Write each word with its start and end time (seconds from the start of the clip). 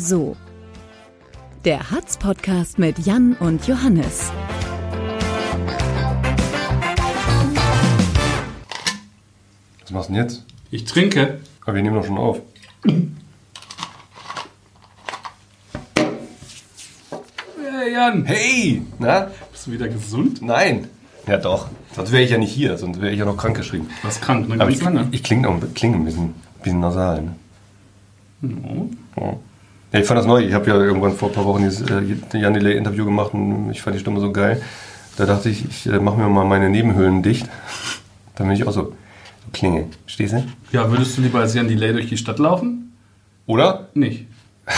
So 0.00 0.16
oder 0.16 0.34
so. 0.34 0.36
Der 1.64 1.90
Hatz-Podcast 1.90 2.78
mit 2.78 2.98
Jan 3.00 3.34
und 3.38 3.66
Johannes. 3.66 4.32
Was 9.82 9.90
machst 9.90 10.08
du 10.08 10.14
denn 10.14 10.22
jetzt? 10.22 10.44
Ich 10.70 10.84
trinke. 10.84 11.40
Aber 11.64 11.74
wir 11.74 11.82
nehmen 11.82 11.96
doch 11.96 12.06
schon 12.06 12.18
auf. 12.18 12.40
Hey 17.62 17.92
Jan, 17.92 18.24
Hey! 18.24 18.82
Na? 18.98 19.30
bist 19.52 19.66
du 19.66 19.72
wieder 19.72 19.88
gesund? 19.88 20.40
Nein! 20.42 20.88
Ja 21.26 21.36
doch. 21.36 21.68
Sonst 21.94 22.12
wäre 22.12 22.22
ich 22.22 22.30
ja 22.30 22.38
nicht 22.38 22.52
hier, 22.52 22.78
sonst 22.78 23.00
wäre 23.00 23.12
ich 23.12 23.18
ja 23.18 23.24
noch 23.24 23.36
krankgeschrieben. 23.36 23.88
Du 23.88 24.04
warst 24.04 24.22
krank, 24.22 24.48
ne? 24.48 24.54
Aber 24.54 24.64
Ganz 24.64 24.78
ich, 24.78 24.82
lange. 24.82 25.08
ich 25.10 25.22
klinge 25.22 25.48
auch 25.48 25.60
klinge 25.74 25.96
ein 25.96 26.04
bisschen, 26.04 26.34
bisschen 26.62 26.80
nasal. 26.80 27.22
Ne? 27.22 27.36
Oh. 28.64 29.20
Ja. 29.20 29.36
Ja, 29.92 29.98
ich 30.00 30.06
fand 30.06 30.18
das 30.18 30.26
neu. 30.26 30.40
Ich 30.44 30.52
habe 30.54 30.66
ja 30.68 30.76
irgendwann 30.76 31.16
vor 31.16 31.28
ein 31.30 31.34
paar 31.34 31.44
Wochen 31.44 31.62
dieses 31.62 31.82
äh, 31.90 32.02
Jan 32.38 32.54
Delay 32.54 32.76
Interview 32.76 33.04
gemacht 33.04 33.34
und 33.34 33.70
ich 33.70 33.82
fand 33.82 33.96
die 33.96 34.00
Stimme 34.00 34.20
so 34.20 34.30
geil. 34.32 34.62
Da 35.16 35.26
dachte 35.26 35.48
ich, 35.48 35.64
ich 35.68 35.86
äh, 35.86 35.98
mache 35.98 36.16
mir 36.16 36.28
mal 36.28 36.44
meine 36.44 36.70
Nebenhöhlen 36.70 37.22
dicht. 37.22 37.48
Damit 38.36 38.58
ich 38.58 38.66
auch 38.66 38.72
so, 38.72 38.82
so 38.84 38.94
klinge. 39.52 39.86
Stehst 40.06 40.34
du? 40.34 40.44
Ja, 40.72 40.88
würdest 40.90 41.18
du 41.18 41.22
lieber 41.22 41.40
als 41.40 41.54
Jan 41.54 41.66
Delay 41.68 41.92
durch 41.92 42.08
die 42.08 42.16
Stadt 42.16 42.38
laufen? 42.38 42.92
Oder? 43.46 43.88
Nicht. 43.94 44.26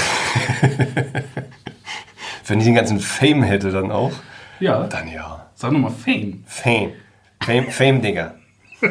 Wenn 2.46 2.58
ich 2.58 2.64
den 2.64 2.74
ganzen 2.74 2.98
Fame 3.00 3.42
hätte 3.42 3.70
dann 3.70 3.90
auch, 3.92 4.12
Ja. 4.60 4.84
dann 4.86 5.08
ja. 5.08 5.46
Sag 5.54 5.72
nochmal 5.72 5.92
Fame. 5.92 6.42
Fame. 6.46 6.92
Fame, 7.40 7.70
Fame 7.70 8.00
Digga. 8.02 8.34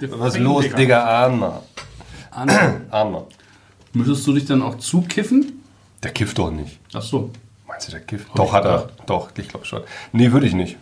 Was 0.00 0.38
los, 0.38 0.68
Digga, 0.70 1.28
mal. 1.30 1.62
Anna, 2.30 2.74
Ahn 2.90 3.12
mal. 3.12 3.24
Müsstest 3.92 4.26
du 4.26 4.32
dich 4.32 4.44
dann 4.44 4.62
auch 4.62 4.78
zukiffen? 4.78 5.62
Der 6.02 6.10
kifft 6.10 6.38
doch 6.38 6.50
nicht. 6.50 6.78
Ach 6.92 7.02
so. 7.02 7.30
Meinst 7.68 7.88
du, 7.88 7.92
der 7.92 8.00
kifft? 8.00 8.28
Hab 8.28 8.36
Doch, 8.36 8.52
hat 8.52 8.64
er. 8.64 8.90
Doch, 9.06 9.30
ich 9.36 9.48
glaube 9.48 9.64
schon. 9.64 9.82
Nee, 10.12 10.32
würde 10.32 10.46
ich 10.46 10.54
nicht. 10.54 10.76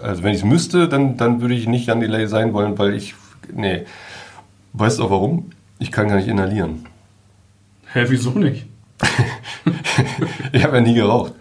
Also, 0.00 0.22
wenn 0.22 0.32
ich 0.32 0.38
es 0.38 0.44
müsste, 0.44 0.88
dann, 0.88 1.16
dann 1.16 1.40
würde 1.40 1.54
ich 1.54 1.66
nicht 1.66 1.86
Jan 1.86 2.00
Delay 2.00 2.26
sein 2.26 2.52
wollen, 2.52 2.78
weil 2.78 2.94
ich. 2.94 3.14
Nee. 3.52 3.84
Weißt 4.72 4.98
du 4.98 5.04
auch 5.04 5.10
warum? 5.10 5.50
Ich 5.78 5.92
kann 5.92 6.08
gar 6.08 6.16
nicht 6.16 6.28
inhalieren. 6.28 6.86
Hä, 7.92 8.06
wieso 8.08 8.30
nicht? 8.30 8.66
Ich 10.52 10.62
habe 10.64 10.76
ja 10.76 10.82
nie 10.82 10.94
geraucht. 10.94 11.32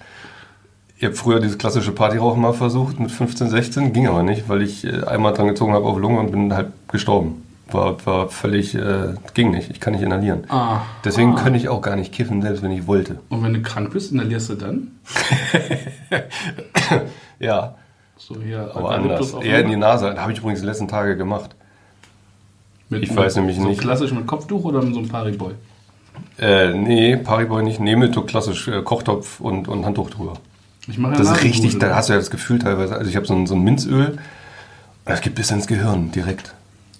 Ich 0.97 1.03
habe 1.03 1.15
früher 1.15 1.39
dieses 1.39 1.57
klassische 1.57 1.91
Partyrauchen 1.91 2.41
mal 2.41 2.53
versucht 2.53 2.99
mit 2.99 3.11
15, 3.11 3.49
16, 3.49 3.93
ging 3.93 4.07
aber 4.07 4.23
nicht, 4.23 4.47
weil 4.47 4.61
ich 4.61 4.85
äh, 4.85 5.03
einmal 5.03 5.33
dran 5.33 5.47
gezogen 5.47 5.73
habe 5.73 5.85
auf 5.85 5.97
Lunge 5.97 6.19
und 6.19 6.31
bin 6.31 6.53
halt 6.53 6.71
gestorben. 6.87 7.44
War, 7.71 8.05
war 8.05 8.29
völlig, 8.29 8.75
äh, 8.75 9.15
ging 9.33 9.51
nicht. 9.51 9.71
Ich 9.71 9.79
kann 9.79 9.93
nicht 9.93 10.03
inhalieren. 10.03 10.43
Ah. 10.49 10.81
Deswegen 11.03 11.33
ah. 11.35 11.41
könnte 11.41 11.57
ich 11.57 11.67
auch 11.67 11.81
gar 11.81 11.95
nicht 11.95 12.13
kiffen, 12.13 12.41
selbst 12.41 12.61
wenn 12.61 12.71
ich 12.71 12.85
wollte. 12.85 13.19
Und 13.29 13.43
wenn 13.43 13.53
du 13.53 13.61
krank 13.61 13.91
bist, 13.91 14.11
inhalierst 14.11 14.49
du 14.49 14.55
dann? 14.55 14.91
Ja, 17.39 17.75
So 18.17 18.41
hier 18.41 18.71
aber 18.73 18.91
anders. 18.91 19.33
Eher 19.33 19.59
in 19.61 19.69
die? 19.69 19.75
Nase. 19.75 20.09
Das 20.09 20.19
habe 20.19 20.31
ich 20.31 20.39
übrigens 20.39 20.61
die 20.61 20.65
letzten 20.65 20.87
Tage 20.87 21.17
gemacht. 21.17 21.55
Mit, 22.89 23.03
ich 23.03 23.15
weiß 23.15 23.35
nämlich 23.35 23.57
so 23.57 23.67
nicht. 23.67 23.81
klassisch 23.81 24.11
mit 24.11 24.27
Kopftuch 24.27 24.63
oder 24.63 24.81
mit 24.81 24.93
so 24.93 24.99
einem 24.99 25.09
Pariboy? 25.09 25.53
Äh, 26.37 26.73
nee, 26.73 27.17
Pariboy 27.17 27.63
nicht. 27.63 27.79
Nee, 27.79 27.95
mit 27.95 28.13
so 28.13 28.21
klassisch 28.21 28.67
äh, 28.67 28.81
Kochtopf 28.83 29.39
und, 29.39 29.67
und 29.67 29.85
Handtuch 29.85 30.11
drüber. 30.11 30.33
Ich 30.87 30.97
mache 30.97 31.13
ja 31.13 31.19
Das 31.19 31.31
ist 31.31 31.43
richtig, 31.43 31.79
da 31.79 31.95
hast 31.95 32.09
du 32.09 32.13
ja 32.13 32.19
das 32.19 32.29
Gefühl 32.29 32.59
teilweise. 32.59 32.95
Also 32.95 33.09
ich 33.09 33.15
habe 33.15 33.25
so 33.25 33.33
ein, 33.33 33.47
so 33.47 33.55
ein 33.55 33.63
Minzöl, 33.63 34.17
das 35.03 35.21
geht 35.21 35.35
bis 35.35 35.51
ins 35.51 35.67
Gehirn 35.67 36.11
direkt. 36.11 36.53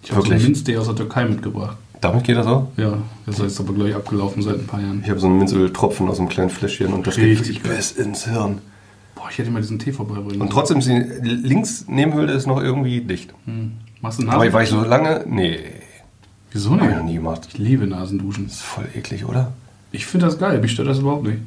Ich 0.05 0.11
habe 0.11 0.21
so 0.21 0.31
einen. 0.31 0.43
Minztee 0.43 0.77
aus 0.77 0.85
der 0.85 0.95
Türkei 0.95 1.25
mitgebracht. 1.25 1.77
Damit 2.01 2.23
geht 2.23 2.37
das 2.37 2.45
auch? 2.45 2.67
Ja, 2.77 2.97
das 3.25 3.39
ist 3.39 3.59
aber, 3.59 3.73
glaube 3.73 3.89
ich, 3.89 3.95
abgelaufen 3.95 4.43
seit 4.43 4.59
ein 4.59 4.67
paar 4.67 4.79
Jahren. 4.79 5.01
Ich 5.03 5.09
habe 5.09 5.19
so 5.19 5.25
einen 5.27 5.39
Minzöltropfen 5.39 6.07
aus 6.07 6.19
einem 6.19 6.29
kleinen 6.29 6.51
Fläschchen 6.51 6.93
und 6.93 7.07
das 7.07 7.17
Richtig 7.17 7.63
geht 7.63 7.75
bis 7.75 7.91
ins 7.93 8.25
Hirn. 8.25 8.59
Boah, 9.15 9.27
ich 9.31 9.37
hätte 9.39 9.49
mal 9.49 9.61
diesen 9.61 9.79
Tee 9.79 9.91
vorbeibringen 9.91 10.41
Und 10.41 10.51
trotzdem 10.51 10.77
ist 10.79 10.87
die 10.87 10.99
links 10.99 11.85
Nebenhöhle 11.87 12.33
ist 12.33 12.45
noch 12.45 12.61
irgendwie 12.61 13.01
dicht. 13.01 13.33
Hm. 13.45 13.71
Machst 14.01 14.19
du 14.21 14.27
Aber 14.27 14.37
Nasen? 14.37 14.53
war 14.53 14.63
ich 14.63 14.69
so 14.69 14.83
lange? 14.83 15.25
Nee, 15.27 15.57
Wieso 16.51 16.71
habe 16.71 16.81
ich 16.81 16.87
nicht? 16.89 16.97
noch 16.97 17.05
nie 17.05 17.15
gemacht. 17.15 17.47
Ich 17.47 17.57
liebe 17.57 17.87
Nasenduschen. 17.87 18.45
Das 18.45 18.55
ist 18.57 18.61
voll 18.61 18.87
eklig, 18.95 19.25
oder? 19.25 19.53
Ich 19.91 20.05
finde 20.05 20.27
das 20.27 20.37
geil. 20.37 20.59
Mich 20.61 20.71
stört 20.73 20.87
das 20.87 20.99
überhaupt 20.99 21.23
nicht. 21.23 21.39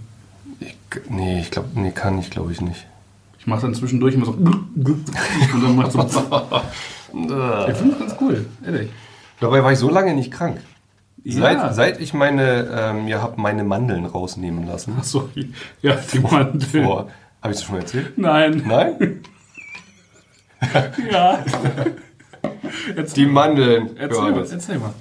Ich, 0.60 0.74
nee, 1.08 1.40
ich 1.40 1.50
glaube, 1.52 1.68
nee, 1.74 1.92
kann 1.92 2.18
ich 2.18 2.30
glaube 2.30 2.50
ich 2.50 2.60
nicht. 2.60 2.84
Ich 3.38 3.46
mache 3.46 3.62
dann 3.62 3.74
zwischendurch 3.74 4.14
immer 4.14 4.26
so 4.26 4.32
und 4.32 5.62
dann 5.62 5.76
macht 5.76 5.92
so. 5.92 6.00
Ich 7.12 7.76
finde 7.76 7.90
das 7.90 7.98
ganz 7.98 8.16
cool, 8.20 8.46
ehrlich. 8.64 8.90
Dabei 9.40 9.62
war 9.64 9.72
ich 9.72 9.78
so 9.78 9.88
lange 9.90 10.14
nicht 10.14 10.32
krank. 10.32 10.58
Ja. 11.24 11.40
Seit, 11.40 11.74
seit 11.74 12.00
ich 12.00 12.14
meine, 12.14 12.68
ähm, 12.72 13.08
ja, 13.08 13.20
habe 13.22 13.40
meine 13.40 13.64
Mandeln 13.64 14.06
rausnehmen 14.06 14.66
lassen. 14.66 14.94
Achso, 14.98 15.28
ja, 15.82 15.96
die 16.12 16.20
Mandeln. 16.20 16.84
Vor, 16.84 17.08
habe 17.42 17.52
ich 17.52 17.58
das 17.58 17.64
schon 17.64 17.74
mal 17.74 17.80
erzählt? 17.80 18.16
Nein. 18.18 18.62
Nein? 18.66 19.20
Ja. 21.10 21.38
Die 23.16 23.26
Mandeln. 23.26 23.96
erzähl, 23.96 24.30
mal, 24.32 24.40
erzähl 24.50 24.78
mal. 24.78 24.92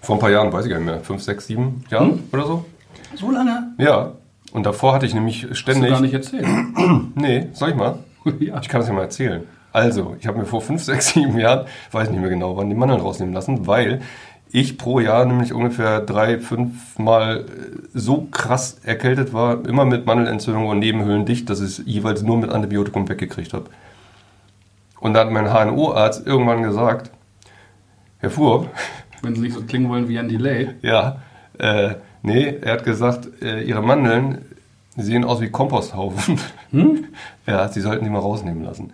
Vor 0.00 0.16
ein 0.16 0.18
paar 0.20 0.30
Jahren, 0.30 0.50
weiß 0.52 0.64
ich 0.64 0.70
gar 0.70 0.78
nicht 0.78 0.86
mehr, 0.86 1.00
fünf, 1.00 1.22
sechs, 1.22 1.46
sieben 1.46 1.84
Jahren 1.90 2.12
Hm? 2.12 2.22
oder 2.32 2.46
so. 2.46 2.64
So 3.14 3.30
lange? 3.30 3.74
Ja. 3.78 4.12
Und 4.52 4.64
davor 4.64 4.94
hatte 4.94 5.04
ich 5.06 5.12
nämlich 5.14 5.42
Hast 5.42 5.50
du 5.50 5.54
ständig. 5.54 5.90
gar 5.90 6.00
nicht 6.00 6.14
erzählt. 6.14 6.46
Nee, 7.14 7.48
soll 7.52 7.70
ich 7.70 7.74
mal? 7.76 7.98
ja. 8.40 8.58
Ich 8.60 8.68
kann 8.68 8.80
das 8.80 8.88
ja 8.88 8.94
mal 8.94 9.02
erzählen. 9.02 9.42
Also, 9.72 10.16
ich 10.18 10.26
habe 10.26 10.38
mir 10.38 10.46
vor 10.46 10.60
fünf, 10.60 10.82
sechs, 10.84 11.10
sieben 11.10 11.38
Jahren, 11.38 11.66
weiß 11.92 12.10
nicht 12.10 12.20
mehr 12.20 12.30
genau, 12.30 12.56
wann 12.56 12.68
die 12.68 12.76
Mandeln 12.76 13.00
rausnehmen 13.00 13.34
lassen, 13.34 13.66
weil 13.66 14.00
ich 14.52 14.78
pro 14.78 14.98
Jahr 14.98 15.24
nämlich 15.26 15.52
ungefähr 15.52 16.00
drei, 16.00 16.38
fünf 16.38 16.98
Mal 16.98 17.40
äh, 17.40 17.44
so 17.94 18.26
krass 18.30 18.80
erkältet 18.84 19.32
war, 19.32 19.64
immer 19.64 19.84
mit 19.84 20.06
Mandelentzündung 20.06 20.66
und 20.66 20.80
Nebenhöhlen 20.80 21.24
dicht, 21.24 21.48
dass 21.50 21.60
ich 21.60 21.78
es 21.78 21.82
jeweils 21.86 22.22
nur 22.22 22.36
mit 22.38 22.50
Antibiotikum 22.50 23.08
weggekriegt 23.08 23.52
habe. 23.52 23.66
Und 24.98 25.14
da 25.14 25.20
hat 25.20 25.30
mein 25.30 25.46
HNO-Arzt 25.46 26.26
irgendwann 26.26 26.62
gesagt, 26.62 27.10
Herr 28.18 28.30
Fuhr, 28.30 28.68
Wenn 29.22 29.34
sie 29.34 29.42
nicht 29.42 29.54
so 29.54 29.62
klingen 29.62 29.88
wollen 29.90 30.08
wie 30.08 30.18
ein 30.18 30.28
Delay. 30.28 30.70
ja, 30.82 31.18
äh, 31.58 31.96
nee, 32.22 32.56
er 32.62 32.72
hat 32.72 32.84
gesagt, 32.84 33.28
äh, 33.42 33.62
Ihre 33.62 33.82
Mandeln 33.82 34.46
sehen 34.96 35.24
aus 35.24 35.40
wie 35.40 35.50
Komposthaufen. 35.50 36.40
Ja, 37.46 37.68
Sie 37.68 37.80
sollten 37.80 38.04
die 38.04 38.10
mal 38.10 38.20
rausnehmen 38.20 38.62
lassen. 38.62 38.92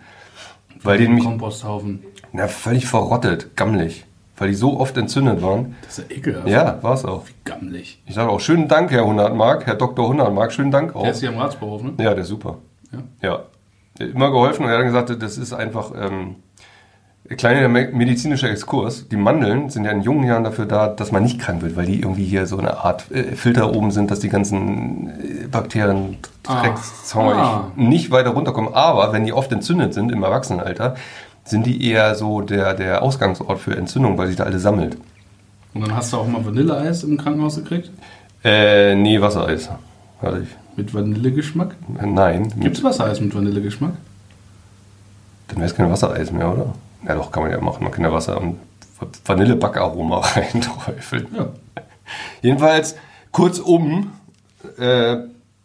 Weil 0.83 0.97
die 0.97 1.07
nämlich 1.07 1.25
Komposthaufen. 1.25 2.03
na, 2.31 2.47
völlig 2.47 2.85
verrottet, 2.87 3.55
gammelig. 3.55 4.05
Weil 4.37 4.49
die 4.49 4.55
so 4.55 4.79
oft 4.79 4.95
entzündet 4.97 5.41
waren. 5.41 5.75
Das 5.81 5.97
ist 5.97 6.09
ja 6.11 6.15
ekelhaft. 6.17 6.47
Ja, 6.47 6.77
war 6.83 6.93
es 6.93 7.05
auch. 7.05 7.23
Gammelig. 7.43 8.01
Ich 8.05 8.13
sage 8.13 8.29
auch, 8.29 8.39
schönen 8.39 8.67
Dank, 8.67 8.91
Herr 8.91 9.01
100 9.01 9.35
Mark, 9.35 9.65
Herr 9.65 9.75
Dr. 9.75 10.05
100 10.05 10.31
Mark, 10.33 10.51
schönen 10.53 10.69
Dank 10.71 10.95
auch. 10.95 11.01
Der 11.01 11.11
ist 11.11 11.21
hier 11.21 11.29
am 11.29 11.37
Ratsberuf, 11.37 11.81
ne? 11.81 11.93
Ja, 11.97 12.13
der 12.13 12.19
ist 12.19 12.27
super. 12.27 12.59
Ja. 12.91 12.99
Ja. 13.99 14.05
Immer 14.05 14.29
geholfen 14.29 14.63
und 14.63 14.69
er 14.69 14.77
hat 14.77 14.85
gesagt, 14.85 15.23
das 15.23 15.37
ist 15.39 15.53
einfach 15.53 15.91
ähm, 15.99 16.35
kleiner 17.35 17.67
me- 17.67 17.89
medizinischer 17.91 18.49
Exkurs. 18.49 19.07
Die 19.09 19.17
Mandeln 19.17 19.69
sind 19.69 19.83
ja 19.85 19.91
in 19.91 20.01
jungen 20.01 20.23
Jahren 20.25 20.43
dafür 20.43 20.65
da, 20.65 20.87
dass 20.87 21.11
man 21.11 21.23
nicht 21.23 21.39
krank 21.39 21.61
wird, 21.61 21.75
weil 21.75 21.85
die 21.85 21.99
irgendwie 21.99 22.23
hier 22.25 22.45
so 22.47 22.57
eine 22.57 22.77
Art 22.77 23.11
äh, 23.11 23.35
Filter 23.35 23.75
oben 23.75 23.91
sind, 23.91 24.09
dass 24.11 24.19
die 24.19 24.29
ganzen 24.29 25.09
äh, 25.09 25.47
Bakterien, 25.51 26.17
Ah. 26.49 26.61
Drecksauer 26.61 27.35
Ah. 27.35 27.71
nicht 27.75 28.09
weiter 28.11 28.29
runterkommen. 28.29 28.73
Aber 28.73 29.11
wenn 29.11 29.25
die 29.25 29.33
oft 29.33 29.51
entzündet 29.51 29.93
sind 29.93 30.11
im 30.13 30.23
Erwachsenenalter, 30.23 30.95
sind 31.43 31.65
die 31.65 31.89
eher 31.91 32.15
so 32.15 32.39
der, 32.41 32.73
der 32.73 33.01
Ausgangsort 33.01 33.59
für 33.59 33.75
Entzündung, 33.75 34.17
weil 34.17 34.27
sich 34.27 34.37
da 34.37 34.45
alle 34.45 34.59
sammelt. 34.59 34.95
Und 35.73 35.81
dann 35.81 35.93
hast 35.95 36.13
du 36.13 36.17
auch 36.17 36.27
mal 36.27 36.45
Vanilleeis 36.45 37.03
im 37.03 37.17
Krankenhaus 37.17 37.57
gekriegt? 37.57 37.91
Äh, 38.45 38.95
nee, 38.95 39.19
Wassereis 39.19 39.69
hatte 40.21 40.41
ich. 40.43 40.49
Mit 40.77 40.93
Vanillegeschmack? 40.93 41.75
Nein, 42.05 42.53
Gibt 42.59 42.77
es 42.77 42.83
Wassereis 42.83 43.19
mit 43.19 43.35
Vanillegeschmack? 43.35 43.91
Dann 45.49 45.57
wäre 45.57 45.65
es 45.67 45.75
kein 45.75 45.89
Wassereis 45.91 46.31
mehr, 46.31 46.51
oder? 46.51 46.73
Ja, 47.05 47.15
doch, 47.15 47.31
kann 47.31 47.43
man 47.43 47.51
ja 47.51 47.59
machen. 47.59 47.83
Man 47.83 47.91
kann 47.91 48.03
ja 48.03 48.11
Wasser 48.11 48.39
und 48.39 48.57
Vanillebackaroma 49.25 50.19
reinträufeln. 50.35 51.27
Ja. 51.35 51.49
Jedenfalls, 52.41 52.95
kurzum, 53.31 54.11
äh, 54.77 55.17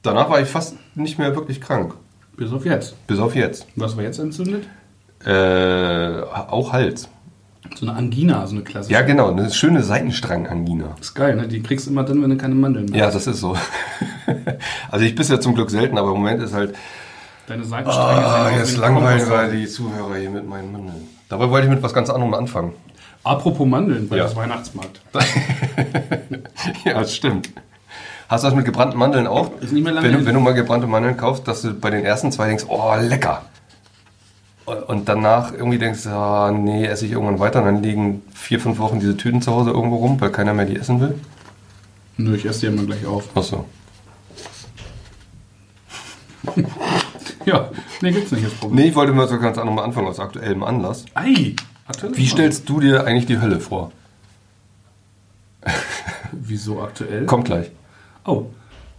danach 0.03 0.31
war 0.31 0.41
ich 0.41 0.49
fast 0.49 0.77
nicht 0.95 1.19
mehr 1.19 1.35
wirklich 1.35 1.61
krank. 1.61 1.95
Bis 2.37 2.53
auf 2.53 2.65
jetzt. 2.65 3.07
Bis 3.07 3.19
auf 3.19 3.35
jetzt. 3.35 3.67
Was 3.77 3.97
war 3.97 4.05
jetzt 4.05 4.19
entzündet? 4.19 4.65
Äh, 5.25 6.23
auch 6.23 6.73
Hals. 6.73 7.09
So 7.77 7.87
eine 7.87 7.97
Angina, 7.97 8.47
so 8.47 8.57
eine 8.57 8.65
klassische. 8.65 8.93
Ja, 8.93 9.03
genau, 9.03 9.31
eine 9.31 9.51
schöne 9.51 9.83
Seitenstrang-Angina. 9.83 10.97
ist 11.01 11.15
geil, 11.15 11.37
ne? 11.37 11.47
Die 11.47 11.63
kriegst 11.63 11.87
du 11.87 11.91
immer 11.91 12.03
dann, 12.03 12.21
wenn 12.23 12.31
du 12.31 12.37
keine 12.37 12.55
Mandeln 12.55 12.87
mehr 12.87 12.99
Ja, 12.99 13.11
das 13.11 13.27
ist 13.27 13.41
so. 13.41 13.57
also 14.91 15.05
ich 15.05 15.15
bisher 15.15 15.41
zum 15.41 15.55
Glück 15.55 15.71
selten, 15.71 15.97
aber 15.97 16.09
im 16.09 16.17
Moment 16.17 16.43
ist 16.43 16.53
halt, 16.53 16.75
Deine 17.47 17.65
Seitenstränge 17.65 18.25
ah, 18.25 18.49
aus 18.49 18.57
jetzt 18.57 18.77
langweilen 18.77 19.29
wir 19.29 19.49
die 19.49 19.67
Zuhörer 19.67 20.17
hier 20.17 20.31
mit 20.31 20.49
meinen 20.49 20.71
Mandeln. 20.71 21.09
Dabei 21.33 21.49
wollte 21.49 21.67
ich 21.67 21.73
mit 21.73 21.83
was 21.83 21.95
ganz 21.95 22.11
anderem 22.11 22.35
anfangen. 22.35 22.73
Apropos 23.25 23.67
Mandeln, 23.67 24.11
weil 24.11 24.19
Ja. 24.19 24.25
das 24.25 24.37
Weihnachtsmarkt. 24.37 25.01
Ja, 26.85 27.01
das 27.01 27.17
stimmt. 27.17 27.49
Hast 28.29 28.45
du 28.45 28.49
das 28.49 28.55
mit 28.55 28.67
gebrannten 28.67 28.99
Mandeln 28.99 29.27
auch? 29.27 29.51
Ist 29.63 29.73
nicht 29.73 29.83
mehr 29.83 29.95
lange 29.95 30.07
wenn, 30.09 30.19
du, 30.19 30.27
wenn 30.27 30.35
du 30.35 30.41
mal 30.41 30.53
gebrannte 30.53 30.87
Mandeln 30.87 31.17
kaufst, 31.17 31.49
dass 31.49 31.63
du 31.63 31.73
bei 31.73 31.89
den 31.89 32.05
ersten 32.05 32.31
zwei 32.33 32.49
denkst, 32.49 32.67
oh, 32.69 32.93
lecker. 33.01 33.47
Und 34.89 35.09
danach 35.09 35.55
irgendwie 35.55 35.79
denkst, 35.79 36.07
ah, 36.07 36.53
nee, 36.53 36.85
esse 36.85 37.07
ich 37.07 37.13
irgendwann 37.13 37.39
weiter. 37.41 37.61
Und 37.61 37.65
dann 37.65 37.83
liegen 37.83 38.21
vier, 38.35 38.61
fünf 38.61 38.79
Wochen 38.79 39.01
diese 39.01 39.17
Tüten 39.17 39.41
zu 39.41 39.53
Hause 39.53 39.71
irgendwo 39.71 39.97
rum, 39.97 40.21
weil 40.21 40.31
keiner 40.31 40.53
mehr 40.53 40.67
die 40.67 40.77
essen 40.77 41.01
will. 41.01 41.19
Nö, 42.19 42.37
ich 42.37 42.45
esse 42.45 42.61
die 42.61 42.67
immer 42.67 42.83
gleich 42.85 43.07
auf. 43.07 43.35
Achso. 43.35 43.65
Ja, 47.47 47.71
nee, 48.01 48.13
gibt's 48.13 48.33
nicht. 48.33 48.45
Das 48.45 48.53
Problem. 48.53 48.81
Nee, 48.81 48.91
ich 48.91 48.95
wollte 48.95 49.13
mal 49.13 49.29
so 49.29 49.39
ganz 49.39 49.59
anders 49.59 49.75
mal 49.75 49.85
anfangen 49.85 50.09
aus 50.09 50.21
aktuellem 50.21 50.63
Anlass. 50.63 51.05
Ei! 51.15 51.55
Aktuell? 51.87 52.17
Wie 52.17 52.27
stellst 52.27 52.69
du 52.69 52.81
dir 52.81 53.05
eigentlich 53.05 53.27
die 53.27 53.41
Hölle 53.41 53.61
vor? 53.61 53.93
Wieso 56.33 56.83
aktuell? 56.83 57.27
Kommt 57.27 57.45
gleich. 57.47 57.71
Oh, 58.25 58.47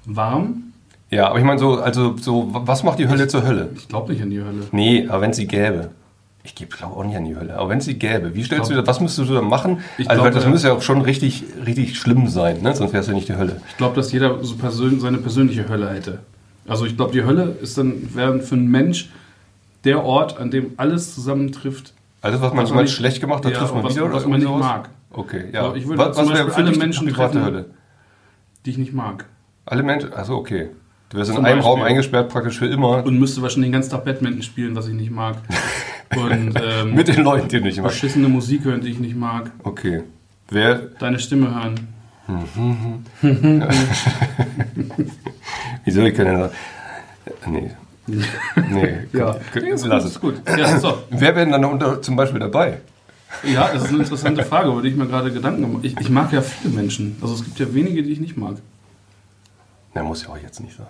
warm? 0.06 0.74
Ja, 1.10 1.30
aber 1.30 1.38
ich 1.38 1.46
meine 1.46 1.60
so, 1.60 1.76
also 1.76 2.18
so, 2.18 2.50
was 2.52 2.84
macht 2.84 3.00
die 3.00 3.08
Hölle 3.08 3.28
zur 3.28 3.46
Hölle? 3.46 3.70
Ich 3.76 3.88
glaube 3.88 4.12
nicht 4.12 4.22
an 4.22 4.30
die 4.30 4.42
Hölle. 4.42 4.68
Nee, 4.72 5.08
aber 5.08 5.22
wenn 5.22 5.34
sie 5.34 5.48
gäbe. 5.48 5.92
Ich 6.46 6.56
glaube 6.56 6.98
auch 6.98 7.04
nicht 7.06 7.16
an 7.16 7.24
die 7.24 7.36
Hölle. 7.36 7.56
Aber 7.56 7.70
wenn 7.70 7.80
sie 7.80 7.98
gäbe, 7.98 8.36
wie 8.36 8.44
stellst 8.44 8.66
glaub- 8.66 8.78
du 8.78 8.82
dir, 8.82 8.88
was 8.88 9.00
müsstest 9.00 9.30
du 9.30 9.34
da 9.34 9.42
machen? 9.42 9.80
Ich 9.98 10.10
also, 10.10 10.24
glaub, 10.24 10.34
das 10.34 10.44
äh, 10.44 10.50
müsste 10.50 10.68
ja 10.68 10.74
auch 10.74 10.82
schon 10.82 11.02
richtig, 11.02 11.44
richtig 11.66 11.98
schlimm 11.98 12.28
sein, 12.28 12.62
ne? 12.62 12.76
Sonst 12.76 12.92
wäre 12.92 13.02
es 13.02 13.08
ja 13.08 13.14
nicht 13.14 13.30
die 13.30 13.36
Hölle. 13.36 13.62
Ich 13.70 13.78
glaube, 13.78 13.96
dass 13.96 14.12
jeder 14.12 14.44
so 14.44 14.56
persön 14.56 15.00
seine 15.00 15.20
persönliche 15.20 15.70
Hölle 15.70 15.90
hätte. 15.90 16.20
Also 16.68 16.86
ich 16.86 16.96
glaube, 16.96 17.12
die 17.12 17.24
Hölle 17.24 17.56
ist 17.62 17.78
dann 17.78 18.16
wäre 18.16 18.40
für 18.40 18.56
einen 18.56 18.70
Mensch 18.72 19.10
der 19.84 20.04
Ort, 20.04 20.38
an 20.40 20.50
dem 20.52 20.72
alles 20.78 21.14
zusammentrifft. 21.14 21.94
Alles, 22.22 22.40
was 22.42 22.54
man 22.54 22.64
Was 22.64 22.70
mal 22.70 22.76
man 22.78 22.86
nicht- 22.86 22.94
schlecht 22.96 23.20
gemacht 23.20 23.44
hat, 23.46 23.52
ja, 23.52 23.60
trifft 23.60 23.74
man 23.76 23.84
was- 23.84 23.96
wieder 23.96 24.06
oder 24.06 24.14
was 24.16 24.26
man 24.26 24.40
nicht 24.40 24.48
sowas? 24.48 24.62
mag. 24.62 24.90
Okay, 25.12 25.44
ja. 25.52 25.66
So, 25.70 25.76
ich 25.76 25.86
würde 25.88 25.98
was 26.00 26.16
zum 26.16 26.26
was 26.26 26.32
Beispiel 26.34 26.52
für 26.52 26.58
alle 26.58 26.78
Menschen 26.78 27.08
die 27.08 27.14
treffen. 27.14 27.44
Hölle? 27.44 27.66
Die 28.66 28.70
ich 28.70 28.78
nicht 28.78 28.94
mag. 28.94 29.26
Alle 29.66 29.84
Menschen, 29.84 30.14
also 30.14 30.36
okay. 30.38 30.70
Du 31.10 31.18
wirst 31.18 31.30
in 31.32 31.46
einem 31.46 31.60
Raum 31.60 31.80
Beispiel. 31.80 31.90
eingesperrt, 31.92 32.30
praktisch 32.30 32.58
für 32.58 32.66
immer, 32.68 33.06
Und 33.06 33.20
müsste 33.20 33.42
wahrscheinlich 33.42 33.68
den 33.68 33.74
ganzen 33.74 33.92
Tag 33.92 34.06
Badminton 34.06 34.42
spielen, 34.42 34.76
was 34.76 34.88
ich 34.88 34.94
nicht 34.94 35.12
mag. 35.12 35.36
Und 36.16 36.54
ähm, 36.64 36.96
mit 36.96 37.08
den 37.08 37.24
Leuten, 37.24 37.48
die 37.50 37.58
du 37.60 37.64
nicht 37.66 37.82
magst. 37.82 37.96
beschissene 38.02 38.28
Musik 38.30 38.64
hören, 38.66 38.82
die 38.82 38.90
ich 38.90 39.00
nicht 39.00 39.16
mag. 39.16 39.52
Okay. 39.64 40.04
Wer, 40.50 40.76
Deine 41.00 41.20
Stimme 41.20 41.54
hören. 41.54 41.88
wieso 45.86 46.02
ich 46.02 46.14
kann 46.16 46.26
ja 46.28 46.38
sagen, 46.40 46.54
nee. 47.48 47.72
Nee, 48.70 49.08
Ja. 49.14 49.36
K- 49.54 49.60
ist 49.60 49.86
lass 49.86 50.20
gut, 50.20 50.34
es. 50.38 50.40
ist 50.46 50.48
gut. 50.56 50.58
Ja, 50.60 50.78
so. 50.80 50.98
Wer 51.10 51.22
wäre 51.36 51.46
denn 51.46 51.52
dann 51.52 51.66
unter, 51.66 52.02
zum 52.02 52.16
Beispiel 52.16 52.40
dabei? 52.40 52.82
ja, 53.44 53.70
das 53.74 53.84
ist 53.84 53.90
eine 53.90 54.00
interessante 54.00 54.44
Frage, 54.44 54.70
über 54.70 54.82
die 54.82 54.90
ich 54.90 54.96
mir 54.96 55.08
gerade 55.08 55.32
Gedanken 55.32 55.62
gemacht 55.62 55.78
habe. 55.78 55.88
Ich, 55.88 56.00
ich 56.00 56.10
mag 56.10 56.32
ja 56.34 56.42
viele 56.42 56.74
Menschen. 56.74 57.16
Also 57.22 57.34
es 57.36 57.44
gibt 57.44 57.58
ja 57.60 57.74
wenige, 57.74 58.04
die 58.04 58.12
ich 58.12 58.20
nicht 58.20 58.36
mag. 58.38 58.58
Na, 59.94 60.04
muss 60.04 60.24
ja 60.24 60.30
auch 60.30 60.38
jetzt 60.38 60.60
nicht 60.60 60.76
sagen. 60.76 60.90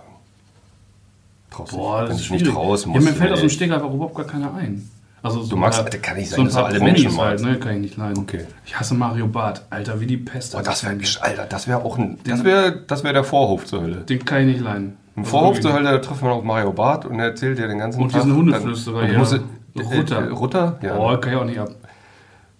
Traust 1.50 1.72
Boah, 1.72 2.04
das 2.04 2.20
ist 2.20 2.30
nicht 2.32 2.46
traust, 2.46 2.86
ja, 2.86 2.92
mir 3.00 3.12
fällt 3.12 3.32
aus 3.32 3.40
dem. 3.40 3.48
Steg 3.50 3.70
einfach 3.70 3.92
überhaupt 3.92 4.16
gar 4.16 4.26
keiner 4.26 4.52
ein. 4.54 4.88
Also 5.24 5.42
so 5.42 5.50
Du 5.50 5.56
magst- 5.56 5.80
paar- 5.80 5.90
kann 6.00 6.16
nicht 6.18 6.28
sein, 6.28 6.36
so 6.36 6.42
ein 6.42 6.48
paar 6.52 6.66
alle 6.66 6.78
Promis 6.78 7.02
Menschen 7.02 7.18
halt, 7.20 7.40
ne? 7.40 7.58
Kann 7.58 7.72
ich 7.76 7.80
nicht 7.80 7.96
leiden. 7.96 8.18
Okay. 8.18 8.44
Ich 8.66 8.78
hasse 8.78 8.94
Mario 8.94 9.26
Barth. 9.26 9.62
Alter, 9.70 9.98
wie 9.98 10.06
die 10.06 10.18
Pest. 10.18 10.52
Boah, 10.52 10.62
das 10.62 10.84
wäre, 10.84 10.96
Alter, 11.22 11.46
das 11.46 11.66
wäre 11.66 11.82
auch 11.82 11.96
ein, 11.96 12.18
das 12.24 12.44
wäre, 12.44 12.82
das 12.86 13.02
wäre 13.04 13.14
der 13.14 13.24
Vorhof 13.24 13.64
zur 13.64 13.80
Hölle. 13.82 13.96
Den 14.02 14.22
kann 14.24 14.42
ich 14.42 14.46
nicht 14.56 14.60
leiden. 14.60 14.98
Im 15.16 15.22
Also 15.22 15.30
Vorhof 15.30 15.60
zur 15.60 15.72
Hölle, 15.72 15.92
da 15.92 15.98
trifft 15.98 16.22
man 16.22 16.32
auf 16.32 16.44
Mario 16.44 16.72
Barth 16.72 17.06
und 17.06 17.18
er 17.18 17.26
erzählt 17.26 17.58
dir 17.58 17.68
den 17.68 17.78
ganzen 17.78 18.02
Und 18.02 18.12
Tag. 18.12 18.20
diesen 18.22 18.36
Hundeflüsterer, 18.36 18.98
und 19.00 19.06
du 19.08 19.12
ja. 19.14 19.18
musst- 19.18 19.40
Rutter. 19.76 20.18
Äh, 20.26 20.30
Rutter? 20.30 20.78
Ja. 20.82 20.96
Oh, 20.98 21.16
kann 21.16 21.32
ich 21.32 21.38
auch 21.38 21.44
nicht 21.44 21.58
ab. 21.58 21.70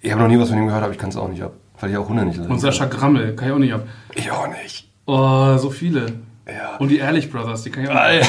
Ich 0.00 0.10
habe 0.10 0.22
noch 0.22 0.28
nie 0.28 0.38
was 0.38 0.48
von 0.48 0.58
ihm 0.58 0.66
gehört, 0.66 0.82
aber 0.82 0.92
ich 0.92 0.98
kann 0.98 1.10
es 1.10 1.16
auch 1.16 1.28
nicht 1.28 1.42
ab. 1.42 1.52
Weil 1.80 1.90
ich 1.90 1.96
auch 1.98 2.08
Hunde 2.08 2.24
nicht 2.24 2.38
leiden 2.38 2.50
Und 2.50 2.60
Sascha 2.60 2.86
Grammel, 2.86 3.36
kann 3.36 3.48
ich 3.48 3.54
auch 3.54 3.58
nicht 3.58 3.74
ab. 3.74 3.82
Ich 4.14 4.30
auch 4.30 4.48
nicht. 4.48 4.88
Oh, 5.06 5.56
so 5.58 5.68
viele. 5.70 6.06
Ja. 6.46 6.76
Und 6.78 6.88
die 6.90 6.98
Ehrlich 6.98 7.30
Brothers, 7.32 7.62
die 7.62 7.70
kann 7.70 7.84
ich 7.84 7.90
auch 7.90 7.94
nicht 7.94 8.28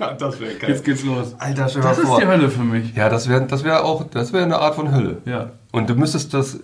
ab. 0.00 0.16
das 0.18 0.40
wäre 0.40 0.52
Jetzt 0.66 0.84
geht's 0.84 1.04
los. 1.04 1.34
Alter, 1.38 1.68
stell 1.68 1.82
Das 1.82 1.98
ist 1.98 2.06
vor. 2.06 2.18
die 2.20 2.26
Hölle 2.26 2.48
für 2.48 2.62
mich. 2.62 2.94
Ja, 2.94 3.08
das 3.10 3.28
wäre 3.28 3.42
das 3.46 3.62
wär 3.62 3.84
auch, 3.84 4.04
das 4.10 4.32
wäre 4.32 4.44
eine 4.44 4.58
Art 4.58 4.74
von 4.74 4.90
Hölle. 4.94 5.18
Ja. 5.26 5.50
Und 5.70 5.90
du 5.90 5.94
müsstest 5.94 6.32
das, 6.32 6.60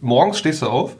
morgens 0.00 0.38
stehst 0.38 0.62
du 0.62 0.66
auf 0.68 0.96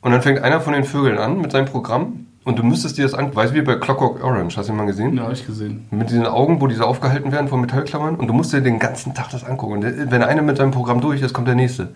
und 0.00 0.10
dann 0.10 0.20
fängt 0.22 0.40
einer 0.42 0.60
von 0.60 0.72
den 0.72 0.84
Vögeln 0.84 1.18
an 1.18 1.40
mit 1.40 1.52
seinem 1.52 1.66
Programm 1.66 2.26
und 2.44 2.58
du 2.58 2.64
müsstest 2.64 2.98
dir 2.98 3.02
das 3.04 3.14
an, 3.14 3.34
weißt 3.34 3.52
du, 3.52 3.56
wie 3.58 3.62
bei 3.62 3.76
Clockwork 3.76 4.22
Orange, 4.24 4.56
hast 4.56 4.68
du 4.68 4.72
ihn 4.72 4.76
mal 4.78 4.86
gesehen? 4.86 5.16
Ja, 5.16 5.24
hab 5.24 5.32
ich 5.32 5.46
gesehen. 5.46 5.86
Mit 5.92 6.10
diesen 6.10 6.26
Augen, 6.26 6.60
wo 6.60 6.66
diese 6.66 6.84
aufgehalten 6.84 7.30
werden 7.30 7.46
von 7.46 7.60
Metallklammern 7.60 8.16
und 8.16 8.26
du 8.26 8.32
musst 8.32 8.52
dir 8.52 8.60
den 8.60 8.80
ganzen 8.80 9.14
Tag 9.14 9.30
das 9.30 9.44
angucken. 9.44 9.74
Und 9.74 10.10
wenn 10.10 10.22
einer 10.24 10.42
mit 10.42 10.56
seinem 10.56 10.72
Programm 10.72 11.00
durch 11.00 11.22
ist, 11.22 11.32
kommt 11.32 11.46
der 11.46 11.54
nächste. 11.54 11.90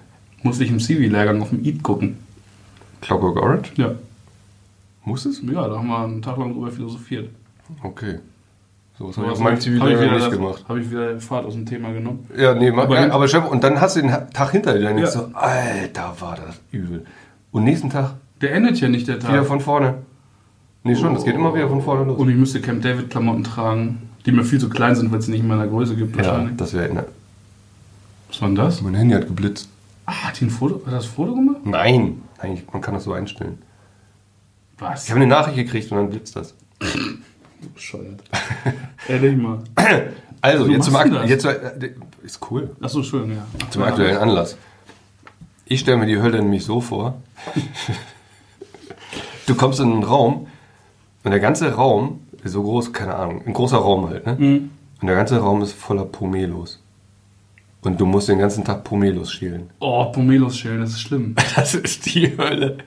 Muss 0.44 0.60
ich 0.60 0.70
im 0.70 0.78
CV-Lehrgang 0.78 1.42
auf 1.42 1.48
dem 1.50 1.64
Eat 1.64 1.82
gucken. 1.82 2.18
Clockwork 3.00 3.42
Orange? 3.42 3.72
Ja. 3.74 3.90
Muss 5.06 5.24
es? 5.24 5.40
Ja, 5.42 5.68
da 5.68 5.76
haben 5.78 5.86
wir 5.88 5.98
einen 6.04 6.20
Tag 6.20 6.36
lang 6.36 6.52
drüber 6.52 6.70
philosophiert. 6.70 7.30
Okay. 7.82 8.18
So, 8.98 9.06
das 9.08 9.16
habe 9.18 9.26
ich 9.28 9.32
auf 9.34 9.40
meinem 9.40 9.64
wieder 9.64 10.12
nicht 10.12 10.26
das- 10.26 10.30
gemacht. 10.30 10.64
Habe 10.68 10.80
ich 10.80 10.90
wieder 10.90 11.18
Fahrt 11.20 11.44
aus 11.46 11.54
dem 11.54 11.64
Thema 11.64 11.92
genommen. 11.92 12.26
Ja, 12.36 12.54
nee, 12.54 12.70
Aber 12.70 13.00
ja, 13.00 13.10
aber 13.12 13.28
Chef, 13.28 13.44
und 13.48 13.62
dann 13.62 13.80
hast 13.80 13.96
du 13.96 14.00
den 14.02 14.10
Tag 14.10 14.50
hinter 14.50 14.72
dir 14.74 14.80
denkst 14.86 15.02
Ja. 15.02 15.06
so, 15.10 15.30
Alter, 15.32 16.14
war 16.18 16.36
das 16.36 16.60
übel. 16.72 17.06
Und 17.52 17.64
nächsten 17.64 17.88
Tag 17.88 18.14
Der 18.40 18.52
endet 18.54 18.80
ja 18.80 18.88
nicht, 18.88 19.06
der 19.06 19.18
Tag. 19.20 19.32
wieder 19.32 19.44
von 19.44 19.60
vorne. 19.60 19.94
Nee, 20.82 20.94
schon, 20.96 21.14
das 21.14 21.24
geht 21.24 21.34
immer 21.34 21.54
wieder 21.54 21.68
von 21.68 21.82
vorne 21.82 22.04
los. 22.04 22.18
Und 22.18 22.28
ich 22.30 22.36
müsste 22.36 22.60
Camp 22.60 22.82
David 22.82 23.10
Klamotten 23.10 23.44
tragen, 23.44 24.08
die 24.24 24.32
mir 24.32 24.44
viel 24.44 24.58
zu 24.60 24.68
klein 24.68 24.94
sind, 24.96 25.12
weil 25.12 25.18
es 25.20 25.28
nicht 25.28 25.40
in 25.40 25.48
meiner 25.48 25.66
Größe 25.66 25.94
gibt 25.96 26.16
Ja, 26.16 26.48
das 26.56 26.72
wäre. 26.74 26.92
Ne, 26.92 27.04
Was 28.28 28.40
war 28.40 28.48
denn 28.48 28.56
das? 28.56 28.82
mein 28.82 28.94
Handy 28.94 29.14
hat 29.14 29.26
geblitzt. 29.26 29.68
Ah, 30.06 30.12
hat 30.28 30.40
die 30.40 30.46
ein 30.46 30.50
Foto, 30.50 30.80
hat 30.86 30.92
das 30.92 31.06
Foto 31.06 31.34
gemacht? 31.34 31.58
Nein, 31.64 32.22
eigentlich, 32.38 32.64
man 32.72 32.80
kann 32.80 32.94
das 32.94 33.04
so 33.04 33.12
einstellen. 33.12 33.58
Was? 34.78 35.04
Ich 35.04 35.10
habe 35.10 35.20
eine 35.20 35.28
Nachricht 35.28 35.56
gekriegt 35.56 35.90
und 35.90 35.98
dann 35.98 36.10
blitzt 36.10 36.36
das. 36.36 36.54
bescheuert. 37.74 38.22
Ehrlich 39.08 39.36
mal. 39.36 39.58
Also, 40.40 40.66
Du 40.66 40.72
jetzt 40.72 40.84
zum, 40.84 40.92
machst 40.92 41.06
Akt 41.12 41.22
das? 41.24 41.30
jetzt, 41.30 41.44
äh, 41.46 41.90
ist 42.22 42.40
cool. 42.50 42.70
Achso, 42.80 43.02
schön, 43.02 43.30
ja. 43.32 43.46
Zum 43.70 43.82
aktuellen 43.82 44.18
Anlass. 44.18 44.56
Ich 45.64 45.80
stelle 45.80 45.96
mir 45.96 46.06
die 46.06 46.20
Hölle 46.20 46.38
nämlich 46.42 46.64
so 46.64 46.80
vor. 46.80 47.20
du 49.46 49.54
kommst 49.54 49.80
in 49.80 49.90
einen 49.90 50.02
Raum 50.04 50.46
und 51.24 51.30
der 51.30 51.40
ganze 51.40 51.72
Raum 51.74 52.20
ist 52.44 52.52
so 52.52 52.62
groß, 52.62 52.92
keine 52.92 53.14
Ahnung, 53.16 53.42
ein 53.46 53.52
großer 53.52 53.78
Raum 53.78 54.08
halt, 54.08 54.26
ne? 54.26 54.36
Mhm. 54.38 54.70
Und 55.00 55.06
der 55.08 55.16
ganze 55.16 55.38
Raum 55.38 55.62
ist 55.62 55.72
voller 55.72 56.04
Pomelos. 56.04 56.82
Und 57.82 58.00
du 58.00 58.06
musst 58.06 58.28
den 58.28 58.38
ganzen 58.38 58.64
Tag 58.64 58.84
Pomelos 58.84 59.32
schälen. 59.32 59.70
Oh, 59.80 60.04
Pomelos 60.06 60.56
schälen, 60.56 60.80
das 60.80 60.90
ist 60.90 61.00
schlimm. 61.00 61.34
Das 61.56 61.74
ist 61.74 62.06
die 62.14 62.36
Hölle. 62.36 62.78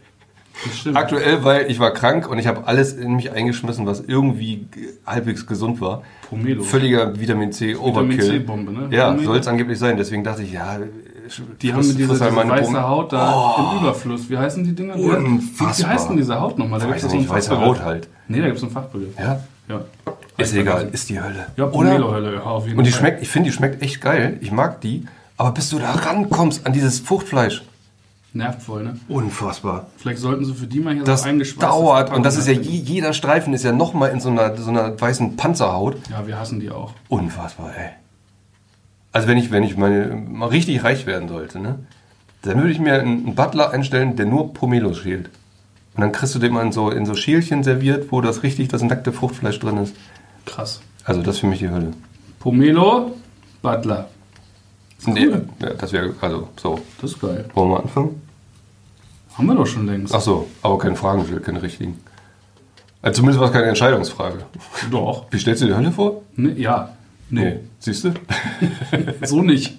Aktuell, 0.94 1.44
weil 1.44 1.70
ich 1.72 1.80
war 1.80 1.92
krank 1.92 2.28
und 2.30 2.38
ich 2.40 2.48
habe 2.48 2.68
alles 2.68 2.94
in 2.94 3.16
mich 3.16 3.32
eingeschmissen, 3.32 3.86
was 3.86 4.02
irgendwie 4.02 4.68
halbwegs 5.06 5.46
gesund 5.48 5.80
war. 5.82 6.04
Pomelo. 6.30 6.64
Völliger 6.64 7.20
Vitamin 7.20 7.52
C 7.52 7.76
Overkill. 7.76 8.20
C-Bombe, 8.20 8.72
ne? 8.72 8.88
Ja, 8.96 9.18
soll 9.18 9.38
es 9.38 9.48
angeblich 9.48 9.80
sein. 9.80 9.98
Deswegen 9.98 10.24
dachte 10.24 10.44
ich, 10.44 10.52
ja, 10.54 10.78
Die 11.62 11.74
haben 11.74 11.82
diese, 11.82 11.98
halt 12.10 12.10
diese 12.12 12.32
meine 12.32 12.50
weiße 12.52 12.64
Pom- 12.74 12.82
Haut 12.82 13.14
da 13.14 13.56
im 13.74 13.80
Überfluss. 13.82 14.30
Wie 14.30 14.38
heißen 14.38 14.64
die 14.64 14.74
Dinger? 14.76 14.96
Wie, 14.96 15.04
wie, 15.04 15.10
Unfassbar. 15.16 15.90
heißt 15.92 16.10
denn 16.10 16.18
diese 16.18 16.40
Haut 16.40 16.58
nochmal? 16.60 16.80
Da 16.80 16.86
Weiß 16.90 17.02
gibt's 17.02 17.14
nicht, 17.14 17.28
so 17.28 17.34
einen 17.34 17.38
weiße. 17.44 17.60
Haut 17.62 17.82
halt. 17.84 18.08
Nee, 18.28 18.40
da 18.40 18.46
gibt 18.48 18.58
es 18.58 18.64
einen 18.64 18.72
Fachbegriff. 18.72 19.18
Ja, 19.18 19.40
Ja. 19.70 19.82
ist 20.38 20.54
egal, 20.56 20.90
ist 20.92 21.10
die 21.10 21.22
Hölle. 21.22 21.46
Ja? 21.56 21.68
Pomelo-Hölle, 21.68 22.34
ja, 22.36 22.42
auf 22.42 22.66
jeden 22.66 22.78
Und 22.80 22.86
die 22.86 22.92
Fall. 22.92 23.00
schmeckt, 23.02 23.22
ich 23.22 23.30
finde, 23.30 23.50
die 23.50 23.56
schmeckt 23.56 23.82
echt 23.82 24.02
geil. 24.02 24.38
Ich 24.42 24.52
mag 24.52 24.82
die. 24.82 25.06
Aber 25.38 25.52
bis 25.52 25.70
du 25.70 25.80
da 25.80 25.92
rankommst 25.92 26.66
an 26.68 26.74
dieses 26.74 27.00
Fruchtfleisch, 27.00 27.64
Nervt 28.32 28.62
voll, 28.62 28.84
ne? 28.84 29.00
unfassbar. 29.08 29.88
Vielleicht 29.98 30.20
sollten 30.20 30.46
sie 30.46 30.54
für 30.54 30.68
die 30.68 30.80
mal 30.82 30.94
hier 30.94 31.04
Das 31.04 31.24
so 31.24 31.30
eingeschweißt. 31.30 31.64
dauert 31.68 32.14
und 32.14 32.24
das 32.24 32.38
ist 32.38 32.48
ja, 32.48 32.54
je- 32.54 32.60
jeder 32.80 33.14
Streifen 33.14 33.54
ist 33.56 33.64
ja 33.64 33.72
nochmal 33.72 34.12
in 34.12 34.20
so 34.20 34.30
einer, 34.30 34.56
so 34.56 34.70
einer 34.70 35.00
weißen 35.02 35.36
Panzerhaut. 35.36 35.98
Ja, 36.12 36.28
wir 36.28 36.38
hassen 36.40 36.60
die 36.60 36.70
auch. 36.70 36.94
Unfassbar, 37.08 37.72
ey. 37.76 37.90
Also 39.12 39.28
wenn 39.28 39.38
ich, 39.40 39.50
wenn 39.50 39.64
ich 39.64 39.76
meine, 39.78 40.16
mal 40.16 40.46
richtig 40.50 40.84
reich 40.84 41.08
werden 41.08 41.28
sollte, 41.28 41.60
ne, 41.60 41.80
dann 42.44 42.58
würde 42.58 42.70
ich 42.72 42.80
mir 42.80 43.00
einen 43.02 43.34
Butler 43.34 43.72
einstellen, 43.72 44.16
der 44.16 44.28
nur 44.28 44.54
Pomelos 44.54 45.00
schält. 45.00 45.30
Und 45.96 46.02
dann 46.02 46.12
kriegst 46.12 46.36
du 46.36 46.40
den 46.40 46.54
mal 46.54 46.64
in 46.66 46.72
so, 46.72 46.92
in 46.92 47.08
so 47.08 47.16
Schälchen 47.16 47.64
serviert, 47.64 48.12
wo 48.12 48.22
das 48.22 48.44
richtig, 48.44 48.68
das 48.68 48.84
nackte 48.84 49.12
Fruchtfleisch 49.12 49.60
drin 49.60 49.78
ist. 49.78 49.96
Krass. 50.46 50.82
Also 51.04 51.24
das 51.24 51.36
ist 51.36 51.42
für 51.42 51.48
mich 51.48 51.60
die 51.60 51.70
Hölle. 51.70 51.94
Pomelo, 52.40 53.16
Butler. 53.64 54.08
Nee, 55.06 55.30
ja, 55.60 55.70
das 55.74 55.92
wäre, 55.94 56.14
also 56.22 56.50
so. 56.56 56.82
Das 57.02 57.12
ist 57.12 57.22
geil. 57.22 57.46
Wollen 57.54 57.72
wir 57.72 57.80
anfangen? 57.80 58.22
Haben 59.36 59.48
wir 59.48 59.56
doch 59.56 59.68
schon 59.68 59.86
längst. 59.86 60.14
Ach 60.14 60.22
so, 60.22 60.48
aber 60.62 60.78
keine 60.78 60.96
Fragen, 60.96 61.42
keine 61.42 61.62
richtigen. 61.62 62.00
Also 63.02 63.18
zumindest 63.18 63.40
war 63.40 63.48
es 63.48 63.54
keine 63.54 63.68
Entscheidungsfrage. 63.68 64.40
Doch. 64.92 65.26
Wie 65.32 65.40
stellst 65.40 65.62
du 65.62 65.68
dir 65.68 65.72
die 65.74 65.78
Hölle 65.78 65.92
vor? 65.92 66.22
Ne, 66.36 66.52
ja. 66.54 66.90
Nee, 67.30 67.60
Siehst 67.80 68.04
du? 68.04 68.14
so 69.22 69.42
nicht. 69.42 69.78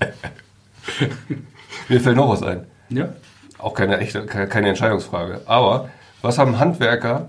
Mir 1.88 2.00
fällt 2.00 2.16
noch 2.16 2.30
was 2.30 2.42
ein. 2.42 2.64
Ja. 2.88 3.10
Auch 3.58 3.74
keine 3.74 3.98
echte, 3.98 4.24
keine 4.24 4.68
Entscheidungsfrage. 4.68 5.42
Aber 5.44 5.90
was 6.22 6.38
haben 6.38 6.58
Handwerker 6.58 7.28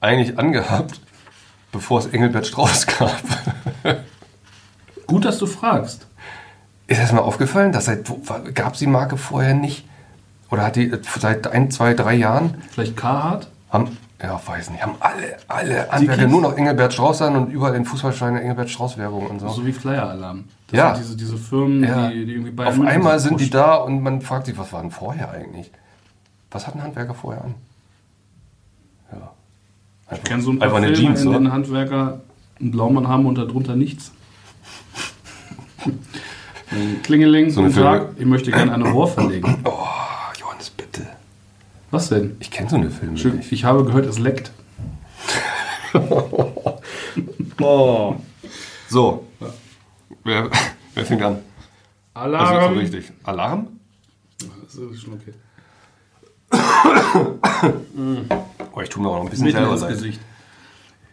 eigentlich 0.00 0.38
angehabt, 0.38 1.00
bevor 1.72 2.00
es 2.00 2.06
Engelbert 2.06 2.46
Strauß 2.46 2.86
gab? 2.86 3.22
Gut, 5.06 5.24
dass 5.24 5.38
du 5.38 5.46
fragst. 5.46 6.06
Ist 6.88 7.00
das 7.02 7.12
mal 7.12 7.20
aufgefallen? 7.20 7.72
Dass 7.72 7.86
seit, 7.86 8.08
gab 8.54 8.74
es 8.74 8.78
die 8.78 8.86
Marke 8.86 9.16
vorher 9.16 9.54
nicht? 9.54 9.86
Oder 10.50 10.64
hat 10.66 10.76
die 10.76 10.90
äh, 10.90 11.00
seit 11.18 11.46
ein, 11.48 11.70
zwei, 11.70 11.94
drei 11.94 12.14
Jahren 12.14 12.54
Vielleicht 12.70 12.96
Carhartt? 12.96 13.48
haben, 13.70 13.96
ja, 14.22 14.40
weiß 14.46 14.70
nicht, 14.70 14.82
haben 14.82 14.94
alle, 15.00 15.36
alle 15.48 15.88
Handwerker 15.90 16.22
Kids- 16.22 16.30
nur 16.30 16.40
noch 16.42 16.56
Engelbert 16.56 16.92
Strauß 16.92 17.22
an 17.22 17.34
und 17.36 17.50
überall 17.52 17.74
in 17.74 17.84
Fußballsteinen 17.84 18.40
Engelbert 18.40 18.70
Strauß 18.70 18.96
Werbung 18.98 19.26
und 19.26 19.40
so. 19.40 19.48
So 19.48 19.66
wie 19.66 19.72
Flyer-Alarm. 19.72 20.44
Das 20.68 20.78
Ja. 20.78 20.94
sind 20.94 21.04
diese, 21.04 21.16
diese 21.16 21.36
Firmen, 21.36 21.82
Ja. 21.82 22.08
die, 22.10 22.24
die 22.24 22.32
irgendwie 22.32 22.52
bei 22.52 22.66
Auf 22.68 22.80
einmal 22.80 23.18
sind 23.18 23.40
die 23.40 23.50
da 23.50 23.74
und 23.74 24.02
man 24.02 24.20
fragt 24.22 24.46
sich, 24.46 24.56
was 24.56 24.72
war 24.72 24.80
denn 24.82 24.92
vorher 24.92 25.30
eigentlich? 25.32 25.70
Was 26.52 26.66
hat 26.68 26.76
ein 26.76 26.82
Handwerker 26.84 27.14
vorher 27.14 27.42
an? 27.44 27.54
Ich 30.12 30.22
kenne 30.22 30.40
so 30.40 30.52
ein 30.52 30.60
paar 30.60 30.68
Einfach 30.68 30.78
Filme, 30.82 30.94
Jeans, 30.96 31.22
in 31.22 31.32
denen 31.32 31.50
Handwerker 31.52 32.20
einen 32.60 32.70
Blaumann 32.70 33.08
haben 33.08 33.26
und 33.26 33.34
darunter 33.36 33.74
nichts. 33.74 34.12
Dann 36.70 37.02
Klingeling, 37.02 37.50
So 37.50 37.62
guten 37.62 37.74
Tag, 37.74 38.08
ich 38.18 38.24
möchte 38.26 38.50
gerne 38.50 38.72
eine 38.74 38.90
Rohr 38.90 39.08
verlegen. 39.08 39.58
Oh, 39.64 39.86
Johannes, 40.40 40.70
bitte. 40.70 41.06
Was 41.90 42.08
denn? 42.08 42.36
Ich 42.40 42.50
kenne 42.50 42.68
so 42.68 42.76
eine 42.76 42.90
Filme 42.90 43.16
Schön, 43.16 43.36
nicht. 43.36 43.52
ich 43.52 43.64
habe 43.64 43.84
gehört, 43.84 44.06
es 44.06 44.18
leckt. 44.18 44.50
Oh. 47.58 48.16
So. 48.90 49.26
Wer, 50.24 50.50
wer 50.94 51.06
fängt 51.06 51.22
an? 51.22 51.38
Also 52.12 52.36
Alarm! 52.36 52.74
so 52.74 52.80
richtig. 52.80 53.12
Alarm? 53.24 53.68
Das 54.64 54.74
ist 54.74 55.00
schon 55.02 55.14
okay. 55.14 55.32
Oh, 58.74 58.82
ich 58.82 58.90
tue 58.90 59.02
mir 59.02 59.08
auch 59.08 59.14
noch 59.16 59.22
ein 59.24 59.30
bisschen 59.30 59.46
Mitten 59.46 59.56
selber 59.58 59.76
leid. 59.76 59.88
Gesicht. 59.88 60.20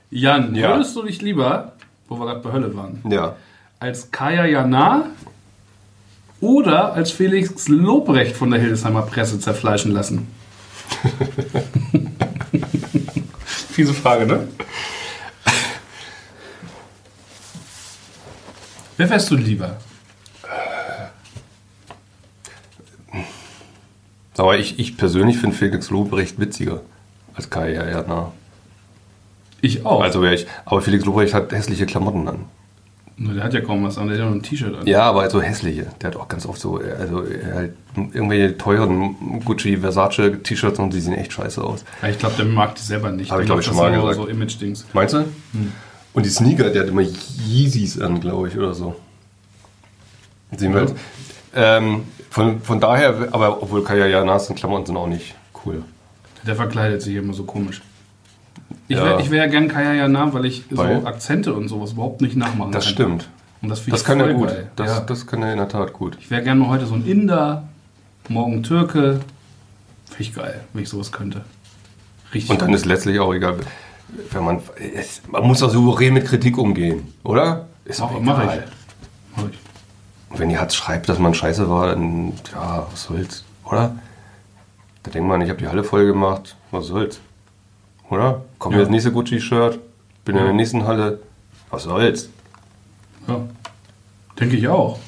Jan, 0.10 0.54
Ja. 0.54 0.72
würdest 0.76 0.94
du 0.98 1.04
dich 1.04 1.22
lieber, 1.22 1.72
wo 2.10 2.20
wir 2.20 2.26
gerade 2.26 2.42
bei 2.42 2.52
Hölle 2.52 2.76
waren, 2.76 3.02
Ja. 3.10 3.38
als 3.80 4.12
Kaya 4.12 4.46
Jana 4.46 5.06
oder 6.44 6.94
als 6.94 7.12
Felix 7.12 7.70
Lobrecht 7.70 8.36
von 8.36 8.52
der 8.52 8.60
Hildesheimer 8.60 9.04
Presse 9.04 9.40
zerfleischen 9.40 9.94
lassen? 9.94 10.28
Fiese 13.46 13.94
Frage, 13.94 14.28
ne? 14.28 14.48
Wer 18.98 19.10
wärst 19.10 19.32
du 19.32 19.36
lieber? 19.36 19.78
Aber 24.38 24.58
ich, 24.58 24.78
ich 24.80 24.98
persönlich 24.98 25.38
finde 25.38 25.56
Felix 25.56 25.90
Lobrecht 25.90 26.40
witziger 26.40 26.82
als 27.36 27.50
Kai 27.50 27.72
Jana. 27.72 28.34
Ich 29.62 29.86
auch. 29.86 30.02
Also 30.02 30.22
wäre 30.22 30.36
ich. 30.36 30.46
Aber 30.66 30.82
Felix 30.82 31.06
Lobrecht 31.06 31.34
hat 31.34 31.54
hässliche 31.54 31.86
Klamotten 31.86 32.28
an. 32.28 32.46
Nur 33.16 33.36
der 33.36 33.44
hat 33.44 33.54
ja 33.54 33.62
kaum 33.62 33.84
was 33.84 33.98
an, 34.00 34.08
der 34.08 34.16
hat 34.18 34.24
ja 34.24 34.26
nur 34.30 34.36
ein 34.36 34.42
T-Shirt 34.42 34.76
an. 34.76 34.88
Ja, 34.88 35.04
aber 35.04 35.30
so 35.30 35.40
hässliche. 35.42 35.86
Der 36.02 36.08
hat 36.10 36.16
auch 36.18 36.28
ganz 36.28 36.46
oft 36.48 36.60
so, 36.60 36.78
also 37.00 37.24
halt 37.54 37.74
irgendwelche 37.96 38.58
teuren 38.58 39.42
Gucci, 39.46 39.78
Versace 39.78 40.42
T-Shirts 40.42 40.80
und 40.80 40.94
die 40.94 41.00
sehen 41.00 41.14
echt 41.14 41.32
scheiße 41.34 41.64
aus. 41.64 41.86
Ja, 42.02 42.10
ich 42.10 42.18
glaube, 42.18 42.36
der 42.38 42.46
mag 42.46 42.74
die 42.76 42.82
selber 42.82 43.12
nicht. 43.12 43.32
Hab 43.32 43.40
ich, 43.40 43.46
Der 43.46 43.56
glaub 43.56 43.60
ich, 43.60 43.66
schon 43.66 43.76
mal 43.76 43.94
so, 43.94 44.02
gesagt. 44.02 44.16
So 44.18 44.28
Image-Dings. 44.28 44.86
Meinst 44.94 45.14
du? 45.14 45.26
Und 46.14 46.26
die 46.26 46.30
Sneaker, 46.30 46.70
der 46.72 46.84
hat 46.84 46.90
immer 46.90 47.02
Yeezys 47.02 48.00
an, 48.02 48.20
glaube 48.20 48.48
ich, 48.48 48.58
oder 48.58 48.74
so. 48.74 48.96
Sehen 50.58 50.74
wir 50.74 50.82
Ja. 50.82 50.88
jetzt. 50.88 50.96
Ähm, 51.56 52.06
von, 52.32 52.62
von 52.62 52.80
daher, 52.80 53.28
aber 53.32 53.62
obwohl 53.62 53.84
Kaya 53.84 54.08
Janas 54.08 54.50
und 54.50 54.56
Klamotten 54.56 54.88
sind 54.88 54.98
auch 54.98 55.08
nicht 55.08 55.36
cool. 55.66 55.84
Der 56.48 56.56
verkleidet 56.56 57.02
sich 57.04 57.16
immer 57.16 57.34
so 57.34 57.44
komisch. 57.44 57.82
Ich 58.88 58.98
Ja. 58.98 59.06
wäre 59.06 59.22
ich 59.22 59.32
wär 59.32 59.46
ja 59.46 59.50
gern 59.50 59.68
Kaya 59.68 59.94
Jana, 59.94 60.34
weil 60.34 60.46
ich 60.46 60.64
Weil? 60.70 61.02
so 61.02 61.08
Akzente 61.08 61.54
und 61.54 61.68
sowas 61.68 61.92
überhaupt 61.94 62.22
nicht 62.22 62.36
nachmachen 62.36 62.72
Das 62.72 62.86
kann. 62.86 62.94
stimmt. 62.94 63.30
Und 63.62 63.70
das 63.70 63.80
finde 63.80 63.92
Das 63.92 64.02
ich 64.02 64.08
kann 64.08 64.20
er 64.20 64.34
gut. 64.34 64.50
geil. 64.50 64.70
Das, 64.76 64.88
ja. 64.90 65.00
das 65.02 65.26
kann 65.28 65.42
er 65.42 65.52
in 65.52 65.58
der 65.58 65.70
Tat 65.70 65.94
gut. 65.94 66.18
Ich 66.20 66.30
wäre 66.30 66.44
gerne 66.44 66.60
mal 66.60 66.70
heute 66.70 66.86
so 66.86 66.96
ein 66.96 67.06
Inder, 67.06 67.64
morgen 68.30 68.62
Türke. 68.64 69.22
Finde 70.10 70.22
ich 70.24 70.34
geil, 70.36 70.62
wenn 70.74 70.84
ich 70.84 70.90
sowas 70.90 71.12
könnte. 71.12 71.42
Richtig 72.34 72.50
Und 72.52 72.62
dann 72.62 72.70
gut. 72.70 72.78
ist 72.78 72.86
letztlich 72.86 73.20
auch 73.20 73.34
egal, 73.34 73.58
wenn 74.32 74.44
man, 74.44 74.60
es, 74.96 75.22
man 75.30 75.44
muss 75.48 75.64
auch 75.64 75.70
souverän 75.70 76.14
mit 76.14 76.26
Kritik 76.26 76.58
umgehen, 76.58 77.14
oder? 77.24 77.68
Ist 77.86 78.00
Mach, 78.00 78.12
auch 78.12 78.20
mach 78.20 78.44
ich. 78.44 78.62
Mach 79.36 79.44
ich. 79.50 79.58
Und 80.30 80.40
wenn 80.40 80.50
die 80.50 80.58
Hatz 80.58 80.76
schreibt, 80.76 81.08
dass 81.10 81.20
man 81.20 81.34
scheiße 81.34 81.70
war, 81.70 81.88
dann, 81.88 82.34
ja, 82.54 82.86
was 82.92 83.04
soll's, 83.04 83.44
oder? 83.66 83.96
Da 85.04 85.12
denkt 85.12 85.28
man, 85.28 85.42
ich 85.42 85.50
habe 85.50 85.60
die 85.60 85.68
Halle 85.68 85.84
voll 85.84 86.06
gemacht, 86.06 86.56
was 86.72 86.88
soll's, 86.88 87.20
oder? 88.14 88.44
Kommt 88.60 88.74
Ja. 88.74 88.78
mir 88.80 88.84
das 88.86 88.92
nächste 88.92 89.12
Gucci-Shirt, 89.12 89.80
bin 90.26 90.36
in 90.36 90.40
Ja. 90.42 90.46
der 90.48 90.54
nächsten 90.54 90.86
Halle, 90.86 91.20
was 91.70 91.84
soll's? 91.84 92.30
Ja. 93.28 93.42
Denke 94.40 94.56
ich 94.58 94.68
auch. 94.68 95.00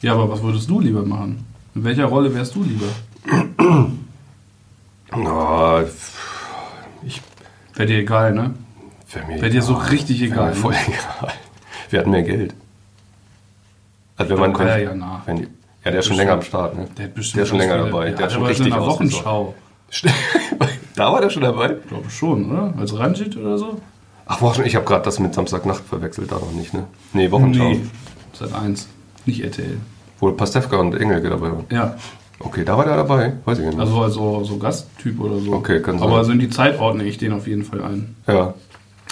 Ja, 0.00 0.14
aber 0.14 0.30
was 0.30 0.42
würdest 0.42 0.68
du 0.70 0.80
lieber 0.80 1.02
machen? 1.04 1.44
In 1.74 1.84
welcher 1.84 2.06
Rolle 2.06 2.34
wärst 2.34 2.54
du 2.54 2.62
lieber? 2.64 2.86
Na, 5.16 5.82
ich 7.02 7.20
Wäre 7.74 7.86
dir 7.86 7.98
egal, 7.98 8.32
ne? 8.34 8.54
wäre 9.12 9.26
mir, 9.26 9.36
Wäre 9.40 9.50
dir 9.50 9.62
so 9.62 9.74
egal. 9.74 9.86
richtig 9.88 10.20
Wär 10.20 10.28
egal. 10.28 10.48
Mir 10.50 10.54
voll 10.56 10.72
ne? 10.72 10.78
egal. 10.88 11.32
Wir 11.90 11.98
hatten 12.00 12.10
mehr 12.10 12.22
Geld. 12.22 12.54
Also 14.16 14.32
wenn 14.34 14.40
man, 14.40 14.52
Kaya 14.52 14.76
wenn, 14.76 14.84
Jana. 15.00 15.22
wenn 15.26 15.36
ja, 15.38 15.90
der 15.90 16.00
ist 16.00 16.06
schon 16.06 16.16
länger 16.16 16.32
am 16.34 16.42
Start, 16.42 16.76
ne? 16.76 16.86
Der, 16.98 17.08
Der 17.08 17.18
ist 17.42 17.48
schon 17.48 17.58
länger 17.58 17.78
dabei. 17.78 18.10
Ja, 18.10 18.14
Der 18.16 18.24
hat 18.26 18.32
schon 18.32 18.42
aber 18.42 18.50
richtig 18.50 18.66
in 18.66 18.72
der. 18.72 18.80
Wochenschau. 18.82 19.54
da 20.96 21.12
war 21.12 21.20
der 21.20 21.30
schon 21.30 21.42
dabei? 21.42 21.76
Ich 21.82 21.88
glaube 21.88 22.10
schon, 22.10 22.50
oder? 22.50 22.74
Als 22.78 22.96
Ranjit 22.98 23.36
oder 23.36 23.58
so? 23.58 23.80
Ach, 24.26 24.40
Wochen, 24.42 24.62
ich 24.64 24.76
habe 24.76 24.84
gerade 24.84 25.04
das 25.04 25.18
mit 25.18 25.34
Samstagnacht 25.34 25.82
verwechselt, 25.84 26.30
da 26.30 26.36
noch 26.36 26.52
nicht, 26.52 26.72
ne? 26.72 26.84
Nee, 27.12 27.30
Wochenschau. 27.30 27.70
Nee, 27.70 27.80
seit 28.32 28.52
eins. 28.54 28.88
Nicht 29.26 29.42
RTL. 29.42 29.78
Wo 30.20 30.30
Pastewka 30.32 30.76
und 30.76 30.94
Engelke 30.94 31.28
dabei 31.30 31.50
waren. 31.52 31.64
Ja, 31.70 31.96
Okay, 32.42 32.64
da 32.64 32.74
war 32.78 32.86
der 32.86 32.96
dabei? 32.96 33.34
Weiß 33.44 33.58
ich 33.58 33.66
nicht. 33.66 33.78
also 33.78 34.00
also 34.00 34.42
so 34.44 34.56
Gasttyp 34.56 35.20
oder 35.20 35.38
so. 35.40 35.52
Okay, 35.52 35.82
kann 35.82 35.98
sein. 35.98 36.08
Aber 36.08 36.24
so 36.24 36.32
in 36.32 36.38
die 36.38 36.48
Zeit 36.48 36.80
ordne 36.80 37.04
ich 37.04 37.18
den 37.18 37.34
auf 37.34 37.46
jeden 37.46 37.64
Fall 37.64 37.82
ein. 37.82 38.16
ja. 38.26 38.54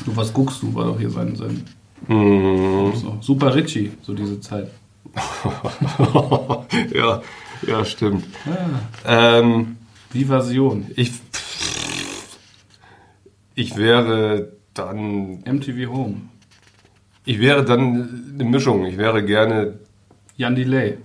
Du, 0.06 0.16
was 0.16 0.32
guckst 0.32 0.62
du? 0.62 0.72
War 0.74 0.84
doch 0.86 0.98
hier 0.98 1.10
sein, 1.10 1.34
sein 1.36 1.64
Mm. 2.06 2.94
so. 2.94 3.18
Super 3.20 3.54
Richie, 3.54 3.90
so 4.02 4.14
diese 4.14 4.40
Zeit. 4.40 4.70
ja, 6.94 7.20
ja, 7.66 7.84
stimmt. 7.84 8.24
Ah, 8.46 9.38
Ähm, 9.38 9.76
Vivasion. 10.12 10.86
ich, 10.96 11.12
ich 13.58 13.76
wäre 13.76 14.52
dann, 14.72 15.42
MTV 15.44 15.90
Home. 15.90 16.14
ich 17.24 17.40
wäre 17.40 17.64
dann 17.64 18.30
eine 18.34 18.44
Mischung. 18.44 18.86
Ich 18.86 18.96
wäre 18.96 19.24
gerne 19.24 19.74
Jan 20.36 20.54
Delay. 20.54 20.98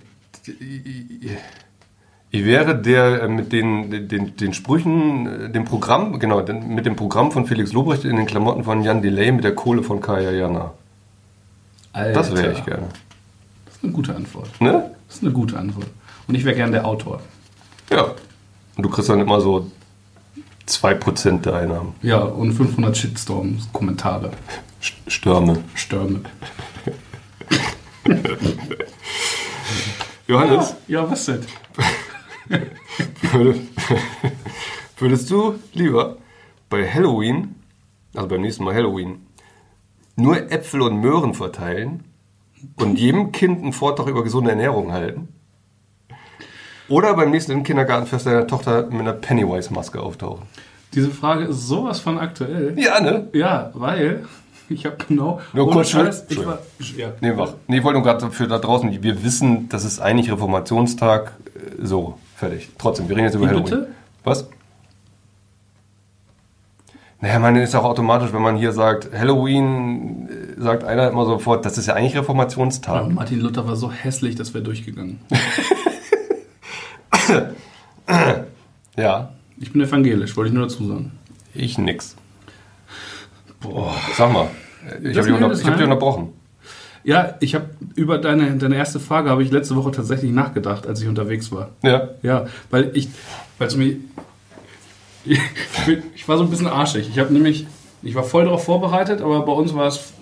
Ich 2.30 2.44
wäre 2.44 2.80
der 2.80 3.22
äh, 3.22 3.28
mit 3.28 3.52
den, 3.52 4.08
den, 4.08 4.36
den 4.36 4.52
Sprüchen, 4.54 5.26
äh, 5.26 5.50
dem 5.50 5.64
Programm, 5.64 6.20
genau, 6.20 6.44
mit 6.46 6.86
dem 6.86 6.94
Programm 6.94 7.32
von 7.32 7.46
Felix 7.46 7.72
Lobrecht 7.72 8.04
in 8.04 8.16
den 8.16 8.26
Klamotten 8.26 8.62
von 8.62 8.84
Jan 8.84 9.02
Delay 9.02 9.32
mit 9.32 9.42
der 9.42 9.56
Kohle 9.56 9.82
von 9.82 10.00
Kaya 10.00 10.30
Jana. 10.30 10.74
Alter. 11.92 12.12
Das 12.12 12.32
wäre 12.36 12.52
ich 12.52 12.64
gerne. 12.64 12.86
Das 13.64 13.76
ist 13.76 13.84
eine 13.84 13.92
gute 13.92 14.14
Antwort. 14.14 14.60
Ne? 14.60 14.90
Das 15.08 15.16
ist 15.16 15.22
eine 15.24 15.32
gute 15.32 15.58
Antwort. 15.58 15.88
Und 16.28 16.36
ich 16.36 16.44
wäre 16.44 16.54
gern 16.54 16.70
der 16.70 16.86
Autor. 16.86 17.20
Ja. 17.90 18.14
Und 18.76 18.82
du 18.82 18.88
kriegst 18.88 19.08
dann 19.08 19.20
immer 19.20 19.40
so 19.40 19.70
2% 20.68 21.40
der 21.42 21.54
Einnahmen. 21.54 21.94
Ja, 22.02 22.18
und 22.20 22.52
500 22.52 22.96
Shitstorms, 22.96 23.68
Kommentare, 23.72 24.30
St- 24.82 24.92
Stürme. 25.10 25.62
Stürme. 25.74 26.20
Johannes, 30.26 30.74
Ja, 30.88 31.10
was 31.10 31.26
denn? 31.26 31.40
würdest, 33.32 33.60
würdest 34.98 35.30
du 35.30 35.58
lieber 35.72 36.16
bei 36.70 36.88
Halloween, 36.90 37.54
also 38.14 38.28
beim 38.28 38.40
nächsten 38.42 38.64
Mal 38.64 38.74
Halloween, 38.74 39.26
nur 40.16 40.50
Äpfel 40.50 40.82
und 40.82 40.96
Möhren 41.00 41.34
verteilen 41.34 42.04
und 42.76 42.98
jedem 42.98 43.32
Kind 43.32 43.62
einen 43.62 43.72
Vortrag 43.72 44.06
über 44.06 44.22
gesunde 44.22 44.50
Ernährung 44.50 44.92
halten? 44.92 45.28
Oder 46.88 47.14
beim 47.14 47.30
nächsten 47.30 47.62
Kindergartenfest 47.62 48.26
deiner 48.26 48.46
Tochter 48.46 48.86
mit 48.86 49.00
einer 49.00 49.12
Pennywise-Maske 49.14 50.00
auftauchen? 50.00 50.42
Diese 50.94 51.10
Frage 51.10 51.44
ist 51.44 51.66
sowas 51.66 52.00
von 52.00 52.18
aktuell. 52.18 52.74
Ja, 52.78 53.00
ne? 53.00 53.28
Ja, 53.32 53.70
weil 53.74 54.24
ich 54.68 54.84
habe 54.86 54.96
genau. 55.08 55.40
Nur 55.52 55.70
kurz 55.70 55.90
Scheiß, 55.90 56.26
ich 56.28 56.44
war, 56.44 56.58
ja, 56.96 57.12
Nee, 57.20 57.32
mach. 57.32 57.54
Nee, 57.66 57.78
ich 57.78 57.84
wollte 57.84 57.98
nur 57.98 58.06
gerade 58.06 58.30
für 58.30 58.46
da 58.46 58.58
draußen, 58.58 59.02
wir 59.02 59.24
wissen, 59.24 59.68
das 59.68 59.84
ist 59.84 60.00
eigentlich 60.00 60.30
Reformationstag, 60.30 61.32
äh, 61.54 61.84
so, 61.84 62.18
fertig. 62.36 62.70
Trotzdem, 62.78 63.08
wir 63.08 63.16
reden 63.16 63.26
jetzt 63.26 63.34
über 63.34 63.46
Wie 63.46 63.50
Halloween. 63.50 63.64
bitte? 63.64 63.88
Was? 64.22 64.48
Naja, 67.20 67.38
man 67.38 67.56
ist 67.56 67.74
auch 67.74 67.84
automatisch, 67.84 68.34
wenn 68.34 68.42
man 68.42 68.56
hier 68.56 68.72
sagt, 68.72 69.08
Halloween, 69.16 70.28
äh, 70.28 70.60
sagt 70.60 70.84
einer 70.84 71.08
immer 71.08 71.24
sofort, 71.24 71.64
das 71.64 71.78
ist 71.78 71.86
ja 71.86 71.94
eigentlich 71.94 72.16
Reformationstag. 72.16 73.10
Martin 73.10 73.40
Luther 73.40 73.66
war 73.66 73.76
so 73.76 73.90
hässlich, 73.90 74.34
das 74.36 74.52
wäre 74.52 74.62
durchgegangen. 74.62 75.20
Ja, 78.96 79.32
Ich 79.58 79.72
bin 79.72 79.82
evangelisch, 79.82 80.36
wollte 80.36 80.48
ich 80.48 80.54
nur 80.54 80.64
dazu 80.64 80.86
sagen. 80.86 81.12
ich 81.54 81.78
nix. 81.78 82.16
Boah. 83.60 83.94
Sag 84.16 84.32
mal, 84.32 84.48
ich 85.02 85.16
habe 85.16 85.26
dich, 85.26 85.34
unter, 85.34 85.48
hab 85.48 85.76
dich 85.76 85.84
unterbrochen. 85.84 86.28
Ja, 87.02 87.34
ich 87.40 87.54
habe 87.54 87.66
über 87.96 88.18
deine, 88.18 88.56
deine 88.56 88.76
erste 88.76 89.00
Frage 89.00 89.30
habe 89.30 89.42
ich 89.42 89.50
letzte 89.50 89.76
Woche 89.76 89.90
tatsächlich 89.90 90.32
nachgedacht, 90.32 90.86
als 90.86 91.02
ich 91.02 91.08
unterwegs 91.08 91.50
war. 91.52 91.70
Ja, 91.82 92.10
Ja, 92.22 92.46
weil 92.70 92.90
ich, 92.94 93.08
weil 93.58 93.68
es 93.68 93.76
mir, 93.76 93.96
ich, 95.24 95.38
ich 96.14 96.28
war 96.28 96.38
so 96.38 96.44
ein 96.44 96.50
bisschen 96.50 96.66
arschig. 96.66 97.08
Ich 97.10 97.18
habe 97.18 97.32
nämlich, 97.32 97.66
ich 98.02 98.14
war 98.14 98.22
voll 98.22 98.44
darauf 98.44 98.64
vorbereitet, 98.64 99.22
aber 99.22 99.44
bei 99.44 99.52
uns 99.52 99.74
war 99.74 99.86
es 99.86 100.12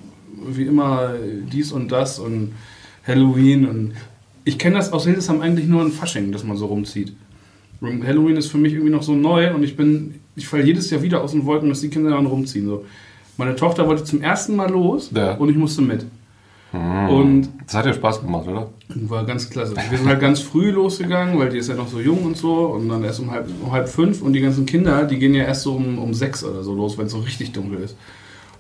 wie 0.45 0.65
immer 0.65 1.15
dies 1.53 1.73
und 1.73 1.93
das 1.93 2.19
und 2.19 2.55
Halloween 3.07 3.69
und 3.69 3.93
ich 4.45 4.59
kenne 4.59 4.77
das 4.77 4.93
aus 4.93 5.05
Hildesheim 5.05 5.41
eigentlich 5.41 5.67
nur 5.67 5.83
in 5.83 5.93
Fasching, 5.93 6.33
dass 6.33 6.45
man 6.45 6.57
so 6.57 6.67
rumzieht. 6.67 7.15
Halloween 7.83 8.37
ist 8.37 8.47
für 8.51 8.59
mich 8.59 8.73
irgendwie 8.75 8.93
noch 8.93 9.03
so 9.03 9.15
neu 9.15 9.53
und 9.55 9.63
ich 9.65 9.77
bin 9.77 10.15
ich 10.37 10.47
falle 10.47 10.65
jedes 10.65 10.89
Jahr 10.91 11.03
wieder 11.03 11.23
aus 11.23 11.33
den 11.33 11.45
Wolken, 11.45 11.69
dass 11.69 11.81
die 11.81 11.89
Kinder 11.91 12.11
dann 12.11 12.27
rumziehen. 12.27 12.67
So. 12.67 12.85
Meine 13.37 13.57
Tochter 13.57 13.87
wollte 13.87 14.05
zum 14.05 14.23
ersten 14.23 14.55
Mal 14.57 14.71
los 14.71 15.11
Ja. 15.15 15.35
und 15.35 15.49
ich 15.49 15.57
musste 15.57 15.83
mit. 15.83 16.07
Und 16.73 17.49
Das 17.67 17.75
hat 17.75 17.85
ja 17.87 17.93
Spaß 17.93 18.23
gemacht, 18.23 18.49
oder? 18.49 18.71
war 18.95 19.27
ganz 19.27 19.51
klasse. 19.51 19.75
Wir 19.91 19.99
sind 19.99 20.07
halt 20.09 20.21
ganz 20.21 20.41
früh 20.41 20.71
losgegangen, 20.71 21.39
weil 21.39 21.51
die 21.51 21.59
ist 21.59 21.69
ja 21.69 21.75
noch 21.75 21.89
so 21.89 22.01
jung 22.01 22.25
und 22.25 22.37
so. 22.37 22.67
Und 22.67 22.89
dann 22.89 23.05
erst 23.05 23.21
um 23.21 23.31
halb, 23.31 23.47
um 23.63 23.71
halb 23.73 23.89
fünf. 23.91 24.23
Und 24.23 24.33
die 24.33 24.41
ganzen 24.41 24.65
Kinder, 24.65 25.05
die 25.05 25.19
gehen 25.19 25.35
ja 25.35 25.45
erst 25.45 25.63
so 25.63 25.75
um, 25.75 25.99
um 25.99 26.15
sechs 26.15 26.43
oder 26.43 26.63
so 26.63 26.75
los, 26.75 26.97
wenn 26.97 27.07
es 27.07 27.13
so 27.13 27.19
richtig 27.19 27.53
dunkel 27.53 27.81
ist. 27.81 27.95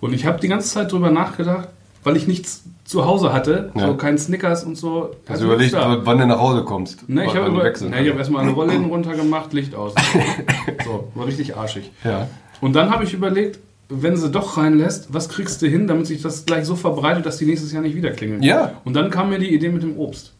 Und 0.00 0.12
ich 0.12 0.26
habe 0.26 0.38
die 0.40 0.48
ganze 0.48 0.68
Zeit 0.68 0.92
drüber 0.92 1.10
nachgedacht, 1.10 1.68
weil 2.04 2.16
ich 2.16 2.26
nichts 2.26 2.64
zu 2.84 3.04
Hause 3.06 3.32
hatte, 3.32 3.70
Ja. 3.74 3.86
so 3.86 3.94
kein 3.96 4.18
Snickers 4.18 4.64
und 4.64 4.76
so. 4.76 5.10
Hast 5.26 5.30
Also 5.32 5.46
du 5.46 5.52
überlegt, 5.54 5.74
wann 5.74 6.18
du 6.18 6.26
nach 6.26 6.38
Hause 6.40 6.64
kommst? 6.64 7.08
Ne, 7.08 7.24
ich 7.24 7.34
habe 7.36 7.46
über, 7.48 7.62
ne, 7.62 8.02
ich 8.02 8.10
hab 8.10 8.18
erstmal 8.18 8.42
eine 8.42 8.50
Rollläden 8.52 8.84
runtergemacht, 8.90 9.52
Licht 9.52 9.74
aus. 9.74 9.94
so, 10.84 11.08
war 11.14 11.26
richtig 11.26 11.56
arschig. 11.56 11.90
ja. 12.04 12.28
Und 12.60 12.74
dann 12.74 12.90
habe 12.90 13.02
ich 13.04 13.12
überlegt, 13.14 13.58
wenn 13.88 14.16
sie 14.16 14.30
doch 14.30 14.56
reinlässt, 14.56 15.12
was 15.12 15.28
kriegst 15.28 15.60
du 15.62 15.66
hin, 15.66 15.86
damit 15.86 16.06
sich 16.06 16.22
das 16.22 16.46
gleich 16.46 16.64
so 16.64 16.76
verbreitet, 16.76 17.26
dass 17.26 17.36
die 17.38 17.44
nächstes 17.46 17.72
Jahr 17.72 17.82
nicht 17.82 17.96
wieder 17.96 18.10
klingeln? 18.10 18.42
Ja. 18.42 18.72
Und 18.84 18.94
dann 18.94 19.10
kam 19.10 19.30
mir 19.30 19.38
die 19.38 19.52
Idee 19.54 19.68
mit 19.70 19.82
dem 19.82 19.98
Obst. 19.98 20.32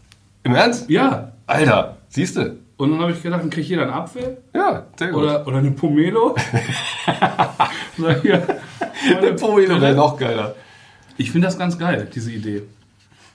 Im 0.44 0.54
Ernst? 0.54 0.88
Ja. 0.88 1.32
Alter, 1.46 1.96
siehst 2.08 2.36
du? 2.36 2.56
Und 2.76 2.90
dann 2.92 3.00
habe 3.00 3.12
ich 3.12 3.22
gedacht, 3.22 3.42
dann 3.42 3.50
kriegt 3.50 3.68
jeder 3.68 3.82
einen 3.82 3.90
Apfel 3.92 4.38
Ja, 4.54 4.86
sehr 4.96 5.08
gut. 5.08 5.22
oder, 5.22 5.46
oder 5.46 5.58
eine 5.58 5.70
Pomelo. 5.72 6.34
so, 7.98 8.10
hier, 8.22 8.42
meine 9.14 9.32
Pomelo 9.34 9.80
wäre 9.80 9.94
noch 9.94 10.16
geiler. 10.18 10.54
Ich 11.22 11.30
finde 11.30 11.46
das 11.46 11.56
ganz 11.56 11.78
geil, 11.78 12.08
diese 12.12 12.32
Idee. 12.32 12.62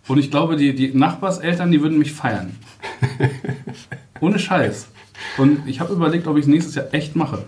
Und 0.09 0.17
ich 0.17 0.29
glaube, 0.29 0.57
die, 0.57 0.75
die 0.75 0.89
Nachbarseltern, 0.93 1.71
die 1.71 1.81
würden 1.81 1.97
mich 1.97 2.11
feiern. 2.11 2.53
Ohne 4.19 4.39
Scheiß. 4.39 4.87
Und 5.37 5.65
ich 5.65 5.79
habe 5.79 5.93
überlegt, 5.93 6.27
ob 6.27 6.35
ich 6.35 6.41
es 6.43 6.47
nächstes 6.47 6.75
Jahr 6.75 6.93
echt 6.93 7.15
mache. 7.15 7.43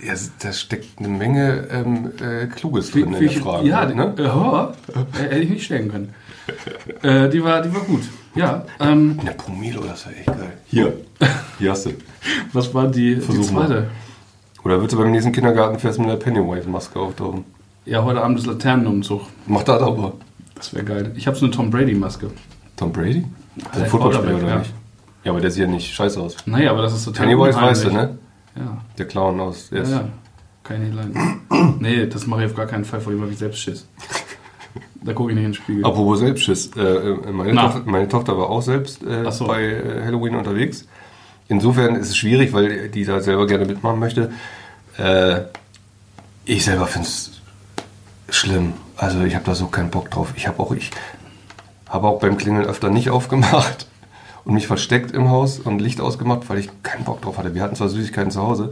Ja, 0.00 0.14
da 0.38 0.52
steckt 0.52 0.98
eine 1.00 1.08
Menge 1.08 1.66
ähm, 1.72 2.12
äh, 2.20 2.46
Kluges 2.46 2.92
drin 2.92 3.06
in 3.06 3.12
der 3.12 3.20
Wie- 3.22 3.28
Frage. 3.30 3.68
ja, 3.68 3.84
ne? 3.86 4.14
oh, 4.16 4.68
äh, 4.92 5.22
hätte 5.24 5.38
ich 5.40 5.50
nicht 5.50 5.64
stellen 5.64 5.90
können. 5.90 6.14
äh, 7.02 7.28
die, 7.30 7.42
war, 7.42 7.60
die 7.60 7.74
war 7.74 7.80
gut. 7.82 8.02
Ja, 8.36 8.64
ähm, 8.78 9.18
Eine 9.20 9.32
Pomelo, 9.32 9.82
das 9.82 10.06
wäre 10.06 10.16
echt 10.16 10.26
geil. 10.26 10.52
Hier, 10.66 10.92
hier 11.58 11.70
hast 11.72 11.86
du. 11.86 11.90
was 12.52 12.72
war 12.72 12.86
die, 12.86 13.16
die 13.16 13.20
Versuch 13.20 13.50
mal. 13.50 13.66
zweite? 13.66 13.90
Oder 14.62 14.80
willst 14.80 14.94
du 14.94 14.98
beim 14.98 15.10
nächsten 15.10 15.32
Kindergartenfest 15.32 15.98
mit 15.98 16.08
einer 16.08 16.16
Pennywise-Maske 16.16 16.98
auftauchen? 17.00 17.44
Ja, 17.86 18.02
heute 18.02 18.22
Abend 18.22 18.38
ist 18.38 18.46
Laternenumzug. 18.46 19.22
Mach 19.46 19.62
das 19.62 19.82
aber. 19.82 20.14
Das 20.54 20.72
wäre 20.72 20.84
geil. 20.84 21.12
Ich 21.16 21.26
habe 21.26 21.36
so 21.36 21.44
eine 21.44 21.54
Tom 21.54 21.70
Brady-Maske. 21.70 22.30
Tom 22.76 22.92
Brady? 22.92 23.26
Der 23.74 23.82
ein 23.82 23.90
Footballspieler, 23.90 24.36
oder 24.36 24.48
ja. 24.48 24.58
nicht? 24.58 24.72
Ja, 25.22 25.32
aber 25.32 25.40
der 25.40 25.50
sieht 25.50 25.62
ja 25.62 25.68
nicht 25.68 25.94
scheiße 25.94 26.20
aus. 26.20 26.36
Naja, 26.46 26.70
aber 26.70 26.82
das 26.82 26.94
ist 26.94 27.04
total 27.04 27.26
Pennywise 27.26 27.60
weißt 27.60 27.84
du, 27.84 27.90
ne? 27.90 28.18
Ja. 28.56 28.78
Der 28.96 29.06
Clown 29.06 29.40
aus. 29.40 29.68
Der 29.70 29.82
Ja, 29.82 29.90
ja. 30.70 30.76
Nicht 30.78 30.94
leiden. 30.94 31.40
nee, 31.80 32.06
das 32.06 32.26
mache 32.26 32.44
ich 32.44 32.50
auf 32.50 32.56
gar 32.56 32.66
keinen 32.66 32.86
Fall, 32.86 33.00
vor 33.00 33.12
allem 33.12 33.20
habe 33.20 33.32
ich 33.32 33.38
selbst 33.38 33.60
Schiss. 33.60 33.86
Da 35.02 35.12
gucke 35.12 35.32
ich 35.32 35.34
nicht 35.36 35.44
in 35.44 35.50
den 35.50 35.54
Spiegel. 35.54 35.84
Apropos 35.84 36.20
Selbstschiss. 36.20 36.70
Äh, 36.76 36.80
äh, 36.80 37.32
meine. 37.32 37.54
Tochter, 37.54 37.82
meine 37.84 38.08
Tochter 38.08 38.38
war 38.38 38.48
auch 38.48 38.62
selbst 38.62 39.02
äh, 39.02 39.30
so. 39.30 39.46
bei 39.46 39.62
äh, 39.62 40.02
Halloween 40.02 40.34
unterwegs. 40.34 40.88
Insofern 41.48 41.96
ist 41.96 42.08
es 42.08 42.16
schwierig, 42.16 42.54
weil 42.54 42.88
die 42.88 43.04
da 43.04 43.20
selber 43.20 43.46
gerne 43.46 43.66
mitmachen 43.66 44.00
möchte. 44.00 44.32
Äh, 44.96 45.42
ich 46.46 46.64
selber 46.64 46.86
finde 46.86 47.06
es 47.08 47.42
schlimm. 48.34 48.74
Also 48.96 49.22
ich 49.22 49.34
habe 49.34 49.44
da 49.44 49.54
so 49.54 49.66
keinen 49.66 49.90
Bock 49.90 50.10
drauf. 50.10 50.32
Ich 50.36 50.46
habe 50.46 50.60
auch, 50.62 50.72
ich 50.72 50.90
habe 51.88 52.06
auch 52.06 52.20
beim 52.20 52.36
Klingeln 52.36 52.66
öfter 52.66 52.90
nicht 52.90 53.10
aufgemacht 53.10 53.86
und 54.44 54.54
mich 54.54 54.66
versteckt 54.66 55.12
im 55.12 55.30
Haus 55.30 55.58
und 55.58 55.80
Licht 55.80 56.00
ausgemacht, 56.00 56.48
weil 56.48 56.58
ich 56.58 56.70
keinen 56.82 57.04
Bock 57.04 57.22
drauf 57.22 57.38
hatte. 57.38 57.54
Wir 57.54 57.62
hatten 57.62 57.76
zwar 57.76 57.88
Süßigkeiten 57.88 58.30
zu 58.30 58.42
Hause, 58.42 58.70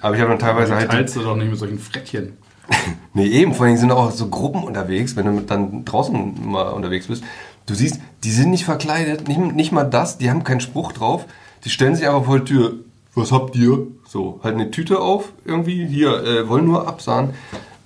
aber 0.00 0.14
ich 0.14 0.20
habe 0.20 0.30
dann 0.30 0.38
teilweise 0.38 0.74
halt... 0.74 0.90
Teilst 0.90 1.16
du 1.16 1.22
doch 1.22 1.36
nicht 1.36 1.50
mit 1.50 1.58
solchen 1.58 1.78
Frettchen. 1.78 2.36
Nee, 3.16 3.28
eben, 3.28 3.54
vor 3.54 3.66
allem 3.66 3.76
sind 3.76 3.92
auch 3.92 4.10
so 4.10 4.28
Gruppen 4.28 4.64
unterwegs, 4.64 5.14
wenn 5.14 5.26
du 5.26 5.40
dann 5.42 5.84
draußen 5.84 6.50
mal 6.50 6.70
unterwegs 6.70 7.06
bist. 7.06 7.22
Du 7.66 7.72
siehst, 7.72 8.00
die 8.24 8.32
sind 8.32 8.50
nicht 8.50 8.64
verkleidet, 8.64 9.28
nicht, 9.28 9.38
nicht 9.38 9.70
mal 9.70 9.84
das, 9.84 10.18
die 10.18 10.30
haben 10.30 10.42
keinen 10.42 10.60
Spruch 10.60 10.90
drauf. 10.90 11.24
Die 11.64 11.70
stellen 11.70 11.94
sich 11.94 12.08
einfach 12.08 12.24
vor 12.24 12.40
die 12.40 12.44
Tür. 12.46 12.72
Was 13.14 13.30
habt 13.30 13.54
ihr? 13.54 13.86
So, 14.04 14.40
halt 14.42 14.54
eine 14.54 14.72
Tüte 14.72 14.98
auf, 14.98 15.32
irgendwie, 15.44 15.86
hier, 15.86 16.24
äh, 16.24 16.48
wollen 16.48 16.66
nur 16.66 16.88
absahen. 16.88 17.30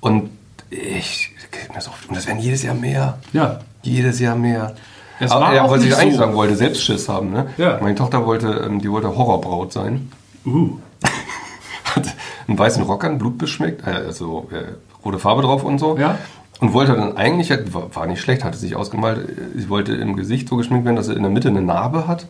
Und 0.01 0.31
ich, 0.71 1.31
mir 1.73 1.81
so- 1.81 1.91
und 2.09 2.17
das 2.17 2.27
werden 2.27 2.39
jedes 2.39 2.63
Jahr 2.63 2.75
mehr. 2.75 3.19
Ja. 3.33 3.61
Jedes 3.83 4.21
Jahr 4.21 4.37
mehr. 4.37 4.75
Es 5.21 5.31
Aber, 5.31 5.55
ja, 5.55 5.69
was 5.69 5.81
ich 5.81 5.87
nicht 5.87 5.99
eigentlich 5.99 6.15
so. 6.15 6.21
sagen 6.21 6.35
wollte, 6.35 6.57
Selbstschiss 6.57 7.09
haben, 7.09 7.31
ne? 7.31 7.49
Ja. 7.57 7.79
Meine 7.81 7.97
Tochter 7.97 8.25
wollte, 8.25 8.49
ähm, 8.67 8.81
die 8.81 8.91
wollte 8.91 9.17
Horrorbraut 9.17 9.73
sein 9.73 10.13
Uh. 10.47 10.79
hat 11.85 12.15
einen 12.47 12.59
weißen 12.59 12.83
Rock 12.83 13.05
an, 13.05 13.19
blutbeschmeckt, 13.19 13.87
äh, 13.87 13.91
also 13.91 14.49
äh, 14.53 14.77
rote 15.05 15.19
Farbe 15.19 15.43
drauf 15.43 15.65
und 15.65 15.79
so. 15.79 15.99
Ja. 15.99 16.19
Und 16.61 16.73
wollte 16.73 16.95
dann 16.95 17.17
eigentlich, 17.17 17.51
war, 17.73 18.07
nicht 18.07 18.21
schlecht, 18.21 18.43
hatte 18.43 18.59
sich 18.59 18.75
ausgemalt, 18.75 19.29
sie 19.55 19.69
wollte 19.69 19.95
im 19.95 20.17
Gesicht 20.17 20.49
so 20.49 20.57
geschminkt 20.57 20.85
werden, 20.85 20.97
dass 20.97 21.07
sie 21.07 21.15
in 21.15 21.23
der 21.23 21.31
Mitte 21.31 21.49
eine 21.49 21.63
Narbe 21.63 22.09
hat. 22.09 22.27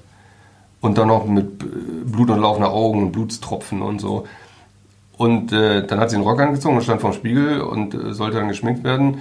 Und 0.81 0.97
dann 0.97 1.09
noch 1.09 1.27
mit 1.27 1.63
äh, 1.63 1.67
blutunterlaufender 2.05 2.71
Augen 2.71 3.03
und 3.05 3.13
Blutstropfen 3.13 3.83
und 3.83 4.01
so. 4.01 4.27
Und 5.19 5.53
äh, 5.53 5.85
dann 5.85 5.99
hat 5.99 6.11
sie 6.11 6.17
einen 6.17 6.25
Rock 6.25 6.41
angezogen 6.41 6.77
und 6.77 6.83
stand 6.83 7.01
vorm 7.01 7.13
Spiegel 7.13 7.61
und 7.61 7.93
äh, 7.93 8.15
sollte 8.15 8.39
dann 8.39 8.49
geschminkt 8.49 8.85
werden. 8.85 9.19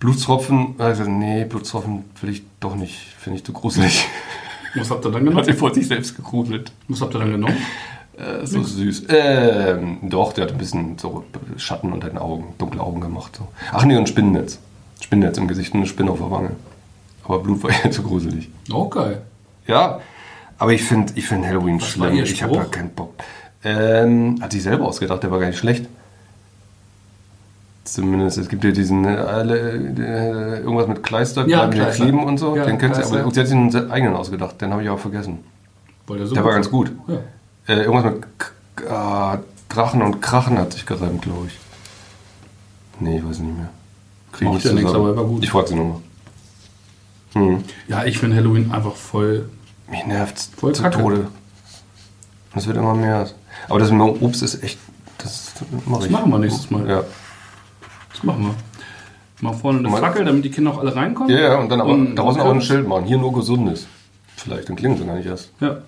Blutstropfen, 0.00 0.74
also 0.78 1.04
nee, 1.04 1.44
Blutstropfen 1.44 2.04
will 2.20 2.30
ich 2.30 2.42
doch 2.58 2.74
nicht, 2.74 2.96
finde 3.18 3.38
ich 3.38 3.44
zu 3.44 3.52
gruselig. 3.52 4.06
Was 4.74 4.90
habt 4.90 5.04
ihr 5.04 5.10
dann 5.10 5.20
Hat 5.22 5.28
genommen? 5.28 5.44
sie 5.44 5.52
vor 5.52 5.72
sich 5.72 5.86
selbst 5.86 6.16
gegruselt. 6.16 6.72
Was 6.88 7.00
habt 7.00 7.14
ihr 7.14 7.20
dann 7.20 7.32
genommen? 7.32 7.56
Äh, 8.16 8.44
so 8.46 8.62
süß. 8.62 9.04
Ähm, 9.08 9.98
doch, 10.02 10.32
der 10.32 10.44
hat 10.44 10.52
ein 10.52 10.58
bisschen 10.58 10.98
so 10.98 11.24
Schatten 11.56 11.92
unter 11.92 12.08
den 12.08 12.18
Augen, 12.18 12.54
dunkle 12.58 12.80
Augen 12.80 13.00
gemacht. 13.00 13.36
So. 13.36 13.48
Ach 13.72 13.84
nee, 13.84 13.96
und 13.96 14.08
Spinnennetz. 14.08 14.58
Spinnennetz 15.00 15.38
im 15.38 15.48
Gesicht 15.48 15.72
und 15.74 15.80
eine 15.80 15.86
Spinne 15.86 16.10
auf 16.10 16.18
der 16.18 16.30
Wange. 16.30 16.50
Aber 17.24 17.38
Blut 17.38 17.62
war 17.62 17.70
ja 17.84 17.90
zu 17.90 18.02
gruselig. 18.02 18.48
Oh, 18.72 18.88
geil. 18.88 19.22
Ja, 19.66 20.00
aber 20.58 20.72
ich 20.72 20.82
finde 20.82 21.12
ich 21.14 21.26
find 21.26 21.46
Halloween 21.46 21.80
Was 21.80 21.88
schlimm. 21.88 22.14
Ich 22.16 22.42
habe 22.42 22.54
da 22.54 22.64
keinen 22.64 22.90
Bock. 22.90 23.14
Ähm, 23.62 24.38
hat 24.40 24.52
sich 24.52 24.62
selber 24.62 24.86
ausgedacht, 24.86 25.22
der 25.22 25.30
war 25.30 25.38
gar 25.38 25.48
nicht 25.48 25.58
schlecht. 25.58 25.86
Zumindest, 27.84 28.38
es 28.38 28.48
gibt 28.48 28.62
ja 28.64 28.70
diesen, 28.70 29.04
äh, 29.04 29.42
äh, 29.42 30.58
irgendwas 30.60 30.86
mit 30.86 31.02
Kleister, 31.02 31.46
Ja, 31.46 31.66
Kleister. 31.68 32.04
kleben 32.04 32.24
und 32.24 32.38
so. 32.38 32.56
Ja, 32.56 32.64
den 32.64 32.78
kennst 32.78 33.00
du, 33.00 33.04
aber 33.04 33.30
sie 33.30 33.40
hat 33.40 33.46
sich 33.46 33.56
einen 33.56 33.90
eigenen 33.90 34.14
ausgedacht, 34.14 34.60
den 34.60 34.72
habe 34.72 34.82
ich 34.82 34.88
auch 34.88 34.98
vergessen. 34.98 35.38
Der 36.08 36.26
so 36.26 36.34
Der 36.34 36.44
war 36.44 36.52
ganz 36.52 36.70
gut. 36.70 36.92
Ja. 37.06 37.18
Äh, 37.68 37.82
irgendwas 37.84 38.12
mit 38.12 38.24
K 38.76 39.34
äh, 39.34 39.38
Drachen 39.68 40.02
und 40.02 40.20
Krachen 40.20 40.58
hat 40.58 40.72
sich 40.72 40.84
gereimt, 40.84 41.22
glaube 41.22 41.46
ich. 41.46 41.58
Nee, 42.98 43.18
ich 43.18 43.24
weiß 43.28 43.38
nicht 43.38 43.56
mehr. 43.56 43.68
Krieg 44.32 44.48
Macht 44.48 44.54
nicht 44.56 44.66
ja 44.66 44.72
nichts, 44.72 44.92
aber 44.92 45.10
er 45.10 45.16
war 45.16 45.24
gut. 45.24 45.42
Ich 45.44 45.50
frage 45.50 45.68
sie 45.68 45.74
nochmal. 45.76 46.00
Hm. 47.32 47.62
ja, 47.86 48.04
ich 48.04 48.18
finde 48.18 48.36
Halloween 48.36 48.72
einfach 48.72 48.96
voll. 48.96 49.48
Mich 49.88 50.04
nervt's 50.04 50.50
Voll 50.56 50.74
zu 50.74 50.82
Kacke. 50.82 50.98
Tode. 50.98 51.28
Es 52.54 52.66
wird 52.66 52.76
immer 52.76 52.94
mehr. 52.94 53.28
Aber 53.70 53.78
das 53.78 53.90
mit 53.90 54.00
dem 54.00 54.22
Obst 54.22 54.42
ist 54.42 54.62
echt. 54.62 54.78
Das, 55.18 55.52
mach 55.86 56.00
Das 56.00 56.10
machen 56.10 56.30
wir 56.30 56.38
nächstes 56.38 56.70
Mal. 56.70 56.86
Ja. 56.88 57.04
Das 58.12 58.22
machen 58.24 58.42
wir. 58.42 58.54
Mal 59.42 59.54
vorne 59.56 59.78
eine 59.78 59.88
Mal- 59.88 60.00
Fackel, 60.00 60.24
damit 60.26 60.44
die 60.44 60.50
Kinder 60.50 60.70
auch 60.72 60.78
alle 60.78 60.94
reinkommen. 60.94 61.32
ja, 61.34 61.40
ja, 61.40 61.58
und 61.58 61.70
dann 61.70 61.80
aber 61.80 61.90
Und- 61.92 62.14
draußen 62.16 62.40
auch 62.42 62.52
ein 62.52 62.60
Schild 62.60 62.86
machen. 62.86 63.04
Hier 63.06 63.16
nur 63.18 63.32
Gesundes. 63.32 63.86
Vielleicht, 64.36 64.68
dann 64.68 64.76
klingen 64.76 64.96
sie 64.98 65.04
gar 65.06 65.14
nicht 65.16 65.26
erst. 65.26 65.50
Ja. 65.60 65.78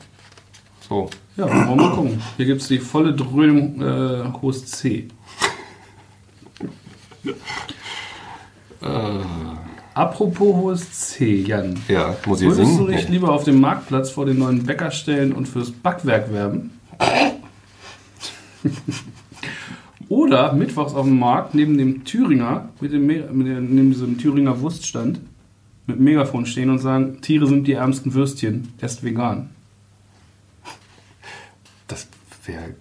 So. 0.88 1.08
Ja, 1.36 1.44
wollen 1.46 1.68
wir 1.68 1.76
mal 1.76 1.94
gucken. 1.94 2.22
Hier 2.36 2.46
gibt 2.46 2.60
es 2.62 2.68
die 2.68 2.78
volle 2.78 3.14
Dröhnung 3.14 3.80
äh, 3.82 4.24
hohes 4.42 4.66
C. 4.66 5.08
Äh, 8.82 8.86
Apropos 9.94 10.54
hohes 10.56 10.90
C, 10.92 11.42
Jan. 11.42 11.78
ja, 11.88 12.14
muss 12.26 12.40
ich 12.40 12.48
Würdest 12.48 12.66
singen? 12.72 12.78
du 12.86 12.92
dich 12.92 13.04
Nee. 13.08 13.12
lieber 13.12 13.30
auf 13.32 13.44
dem 13.44 13.60
Marktplatz 13.60 14.10
vor 14.10 14.24
den 14.26 14.38
neuen 14.38 14.64
Bäcker 14.64 14.90
stellen 14.90 15.32
und 15.32 15.46
fürs 15.46 15.70
Backwerk 15.70 16.32
werben? 16.32 16.78
Oder 20.08 20.52
mittwochs 20.52 20.94
auf 20.94 21.06
dem 21.06 21.18
Markt 21.18 21.54
neben 21.54 21.78
dem 21.78 22.04
Thüringer, 22.04 22.68
mit 22.80 22.92
dem, 22.92 23.06
mit 23.06 23.46
dem, 23.46 23.74
neben 23.74 23.90
diesem 23.90 24.18
Thüringer 24.18 24.60
Wurststand, 24.60 25.20
mit 25.86 25.96
dem 25.96 26.04
Megafon 26.04 26.44
stehen 26.46 26.70
und 26.70 26.78
sagen, 26.78 27.20
Tiere 27.22 27.46
sind 27.46 27.66
die 27.66 27.72
ärmsten 27.72 28.12
Würstchen, 28.14 28.72
esst 28.80 29.02
vegan. 29.04 29.50
Das 31.88 32.06
wäre. 32.44 32.74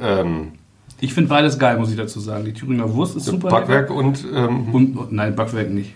Ähm, 0.00 0.52
Ich 1.00 1.14
finde 1.14 1.28
beides 1.30 1.58
geil, 1.58 1.78
muss 1.78 1.90
ich 1.90 1.96
dazu 1.96 2.20
sagen. 2.20 2.44
Die 2.44 2.52
Thüringer 2.52 2.92
Wurst 2.94 3.16
ist 3.16 3.24
super 3.24 3.48
Backwerk 3.48 3.88
lecker. 3.88 3.94
und. 3.98 4.24
Ähm, 4.32 4.74
Und, 4.74 4.96
und 4.96 5.12
nein, 5.12 5.34
Backwerk 5.34 5.70
nicht. 5.70 5.94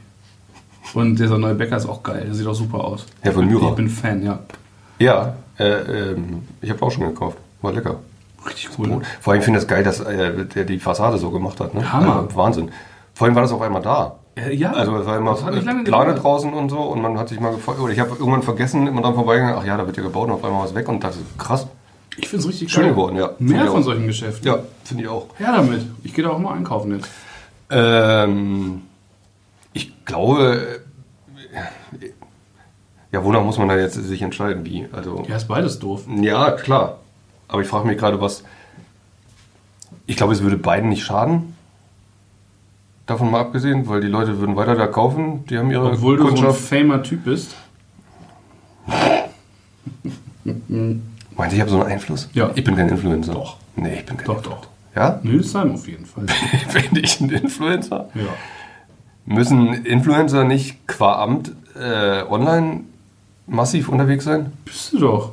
Und 0.94 1.18
dieser 1.18 1.38
neue 1.38 1.55
Bäcker 1.55 1.77
ist 1.77 1.87
auch 1.87 2.03
geil. 2.03 2.25
Der 2.27 2.35
sieht 2.35 2.47
auch 2.47 2.55
super 2.55 2.85
aus. 2.85 3.07
Herr 3.20 3.33
von 3.33 3.47
Myra. 3.47 3.70
Ich 3.70 3.75
bin 3.75 3.88
Fan, 3.88 4.23
ja. 4.23 4.38
ja, 4.99 5.37
äh, 5.59 6.12
ähm, 6.12 6.42
ich 6.61 6.70
habe 6.70 6.83
auch 6.83 6.90
schon 6.90 7.05
gekauft. 7.07 7.38
War 7.62 7.73
lecker. 7.73 8.01
Richtig 8.46 8.70
cool. 8.78 9.02
Vor 9.20 9.33
allem 9.33 9.42
finde 9.42 9.59
ich 9.59 9.64
das 9.64 9.68
geil, 9.68 9.85
dass 9.85 10.00
äh, 10.00 10.44
der 10.46 10.64
die 10.64 10.78
Fassade 10.78 11.18
so 11.18 11.30
gemacht 11.30 11.61
hat. 11.61 11.74
Ne? 11.74 11.92
Hammer. 11.92 12.22
Also, 12.24 12.37
Wahnsinn. 12.37 12.70
Vor 13.14 13.26
allem 13.26 13.35
war 13.35 13.42
das 13.42 13.52
auf 13.52 13.62
einmal 13.62 13.83
da. 13.83 14.16
Äh, 14.37 14.54
ja. 14.54 14.72
Also 14.72 14.96
es 14.98 15.07
war 15.07 15.16
immer 15.16 15.33
äh, 15.33 15.61
Plane 15.61 15.85
gedauert. 15.85 16.22
draußen 16.22 16.52
und 16.52 16.68
so 16.68 16.78
und 16.80 17.00
man 17.00 17.18
hat 17.18 17.28
sich 17.28 17.38
mal 17.40 17.52
gefreut. 17.54 17.78
Oder 17.80 17.92
ich 17.92 18.00
habe 18.00 18.11
irgendwann 18.11 18.42
vergessen, 18.42 18.87
immer 18.87 19.00
dran 19.02 19.14
vorbeigegangen, 19.14 19.57
ach 19.59 19.64
ja, 19.64 19.76
da 19.76 19.87
wird 19.87 19.96
ja 19.96 20.02
gebaut 20.02 20.26
und 20.28 20.35
auf 20.35 20.44
einmal 20.44 20.64
was 20.64 20.74
weg 20.74 20.88
und 20.88 21.02
dachte, 21.04 21.18
krass. 21.38 21.66
Ich 22.16 22.28
finde 22.28 22.42
es 22.44 22.48
richtig 22.48 22.70
Schön 22.70 22.83
geil. 22.85 22.90
geworden, 22.92 23.16
ja. 23.16 23.30
Mehr 23.38 23.66
von 23.66 23.80
auch. 23.80 23.85
solchen 23.85 24.07
Geschäften. 24.07 24.46
Ja, 24.46 24.59
finde 24.85 25.04
ich 25.04 25.09
auch. 25.09 25.26
Her 25.37 25.52
damit. 25.57 25.83
Ich 26.02 26.12
gehe 26.14 26.22
da 26.24 26.30
auch 26.30 26.38
mal 26.38 26.54
einkaufen 26.54 26.92
jetzt. 26.96 27.09
Ähm, 27.70 28.83
ich 29.72 30.04
glaube, 30.04 30.80
äh, 31.52 32.09
ja, 33.12 33.24
wonach 33.24 33.42
muss 33.42 33.59
man 33.59 33.68
da 33.68 33.76
jetzt 33.76 33.94
sich 33.94 34.22
entscheiden? 34.22 34.64
Wie? 34.64 34.87
Also, 34.92 35.24
Ja, 35.28 35.37
ist 35.37 35.48
beides 35.48 35.78
doof. 35.78 36.02
ja, 36.20 36.50
klar. 36.52 36.98
Aber 37.48 37.62
ich 37.62 37.68
frage 37.68 37.87
mich 37.87 37.98
gerade, 37.98 38.20
was. 38.20 38.44
Ich 40.07 40.16
glaube, 40.16 40.33
es 40.33 40.42
würde 40.42 40.57
beiden 40.57 40.88
nicht 40.88 41.04
schaden. 41.04 41.54
Davon 43.07 43.30
mal 43.30 43.40
abgesehen, 43.40 43.87
weil 43.88 44.00
die 44.00 44.09
Leute 44.09 44.38
würden 44.38 44.57
weiter 44.57 44.74
da 44.76 44.87
kaufen. 44.87 45.44
Die 45.46 45.59
haben 45.59 45.70
ihre 45.70 45.92
Obwohl 45.92 46.16
du 46.16 46.22
so 46.22 46.28
ein 46.28 46.35
Kundschaft. 46.35 46.61
famer 46.61 47.02
Typ 47.02 47.24
bist. 47.24 47.54
Meint 50.44 51.02
ihr, 51.52 51.54
ich 51.54 51.61
habe 51.61 51.70
so 51.70 51.80
einen 51.83 51.92
Einfluss? 51.92 52.28
Ja. 52.33 52.50
Ich 52.54 52.64
bin 52.64 52.76
kein 52.76 52.88
Influencer. 52.88 53.33
Doch. 53.33 53.57
Nee, 53.76 53.96
ich 54.00 54.07
bin 54.07 54.16
kein 54.16 54.26
Doch, 54.26 54.37
Influencer. 54.38 54.61
doch. 54.62 54.68
Ja? 54.96 55.20
Nildesheim 55.22 55.72
auf 55.74 55.88
jeden 55.88 56.07
Fall. 56.07 56.24
bin 56.90 57.02
ich 57.02 57.20
ein 57.20 57.28
Influencer? 57.30 58.09
Ja. 58.14 58.22
Müssen 59.26 59.85
Influencer 59.85 60.44
nicht 60.44 60.87
qua 60.87 61.22
Amt 61.22 61.52
äh, 61.74 62.22
online 62.22 62.83
massiv 63.46 63.88
unterwegs 63.88 64.24
sein? 64.24 64.52
Bist 64.64 64.92
du 64.92 64.98
doch. 65.00 65.33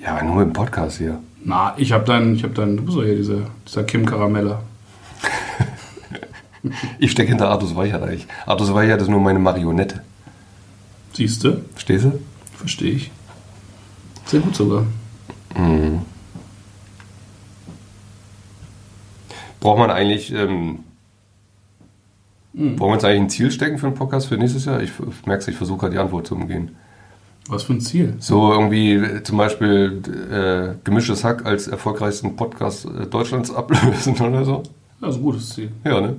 Ja, 0.00 0.22
nur 0.22 0.42
im 0.42 0.52
Podcast 0.52 0.98
hier. 0.98 1.18
Na, 1.48 1.74
ich 1.76 1.92
hab 1.92 2.04
deinen, 2.06 2.34
ich 2.34 2.42
hab 2.42 2.56
deinen, 2.56 2.76
du 2.76 2.82
bist 2.82 2.98
doch 2.98 3.04
hier 3.04 3.14
dieser, 3.14 3.42
dieser 3.66 3.84
Kim 3.84 4.04
Karamella. 4.04 4.62
Ich 6.98 7.12
stecke 7.12 7.28
hinter 7.28 7.48
Artus 7.48 7.76
Weichert 7.76 8.02
eigentlich. 8.02 8.26
Artus 8.44 8.74
Weichert 8.74 9.00
ist 9.00 9.08
nur 9.08 9.20
meine 9.20 9.38
Marionette. 9.38 10.02
Siehst 11.12 11.44
du? 11.44 11.62
Verstehst 11.74 12.06
du? 12.06 12.18
Verstehe 12.56 12.90
ich. 12.90 13.12
Sehr 14.24 14.40
gut 14.40 14.56
sogar. 14.56 14.84
Braucht 19.60 19.78
man 19.78 19.92
eigentlich, 19.92 20.32
ähm, 20.32 20.80
wollen 22.52 22.78
wir 22.78 22.86
uns 22.86 23.04
eigentlich 23.04 23.20
ein 23.20 23.30
Ziel 23.30 23.52
stecken 23.52 23.78
für 23.78 23.86
den 23.86 23.94
Podcast 23.94 24.26
für 24.26 24.36
nächstes 24.36 24.64
Jahr? 24.64 24.82
Ich 24.82 24.90
merke 25.24 25.48
ich 25.48 25.56
versuche 25.56 25.78
gerade 25.78 25.92
die 25.92 26.00
Antwort 26.00 26.26
zu 26.26 26.34
umgehen. 26.34 26.74
Was 27.48 27.62
für 27.64 27.74
ein 27.74 27.80
Ziel? 27.80 28.14
So 28.18 28.52
irgendwie 28.52 29.22
zum 29.22 29.36
Beispiel 29.38 30.02
äh, 30.30 30.74
Gemischtes 30.84 31.22
Hack 31.24 31.46
als 31.46 31.68
erfolgreichsten 31.68 32.34
Podcast 32.36 32.86
äh, 32.86 33.06
Deutschlands 33.06 33.52
ablösen 33.54 34.14
oder 34.20 34.44
so. 34.44 34.62
Das 35.00 35.10
ist 35.10 35.16
ein 35.16 35.22
gutes 35.22 35.50
Ziel. 35.50 35.70
Ja, 35.84 36.00
ne? 36.00 36.16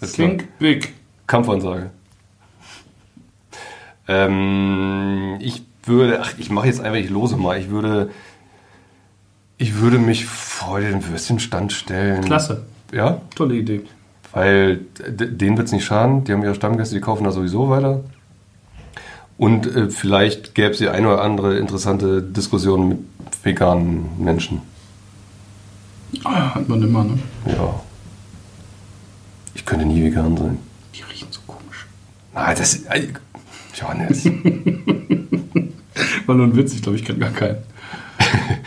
Alles 0.00 0.12
klar. 0.12 0.28
Think 0.28 0.58
big. 0.58 0.92
Kampfansage. 1.26 1.90
Ähm, 4.08 5.36
ich 5.40 5.62
würde, 5.84 6.20
ach, 6.20 6.34
ich 6.38 6.50
mache 6.50 6.66
jetzt 6.66 6.80
einfach, 6.80 6.98
ich 6.98 7.10
lose 7.10 7.36
mal. 7.36 7.58
Ich 7.58 7.70
würde, 7.70 8.10
ich 9.58 9.78
würde 9.80 9.98
mich 9.98 10.26
vor 10.26 10.80
den 10.80 11.06
Würstchenstand 11.08 11.72
stellen. 11.72 12.24
Klasse. 12.24 12.64
Ja, 12.92 13.22
Tolle 13.34 13.54
Idee. 13.56 13.82
weil 14.32 14.80
denen 15.08 15.56
wird 15.56 15.66
es 15.66 15.72
nicht 15.72 15.84
schaden. 15.84 16.24
Die 16.24 16.32
haben 16.32 16.42
ihre 16.42 16.54
Stammgäste, 16.54 16.94
die 16.94 17.00
kaufen 17.00 17.24
da 17.24 17.30
sowieso 17.32 17.70
weiter. 17.70 18.00
Und 19.42 19.66
äh, 19.66 19.90
vielleicht 19.90 20.54
gäbe 20.54 20.70
es 20.70 20.78
die 20.78 20.88
eine 20.88 21.08
oder 21.08 21.22
andere 21.22 21.58
interessante 21.58 22.22
Diskussion 22.22 22.88
mit 22.90 22.98
veganen 23.42 24.06
Menschen. 24.22 24.62
Ah, 26.22 26.54
hat 26.54 26.68
man 26.68 26.80
immer, 26.80 27.02
ne? 27.02 27.18
Ja. 27.46 27.80
Ich 29.56 29.66
könnte 29.66 29.84
nie 29.84 30.00
vegan 30.04 30.36
sein. 30.36 30.58
Die 30.94 31.02
riechen 31.02 31.26
so 31.32 31.40
komisch. 31.48 31.86
Nein, 32.32 32.54
das 32.56 32.74
ist. 32.74 32.86
äh, 32.86 33.08
Johannes. 33.74 34.24
War 36.26 36.36
nur 36.36 36.46
ein 36.46 36.56
Witz, 36.56 36.74
ich 36.74 36.82
glaube, 36.82 36.98
ich 36.98 37.04
kenne 37.04 37.18
gar 37.18 37.30
keinen. 37.30 37.56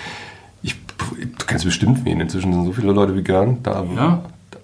Ich, 0.61 0.75
du 0.87 1.45
kennst 1.47 1.63
bestimmt 1.63 2.03
wen. 2.03 2.19
Inzwischen 2.19 2.51
sind 2.51 2.65
so 2.65 2.73
viele 2.73 2.91
Leute 2.91 3.15
vegan. 3.15 3.63
Da 3.63 3.81
Ja? 3.95 4.21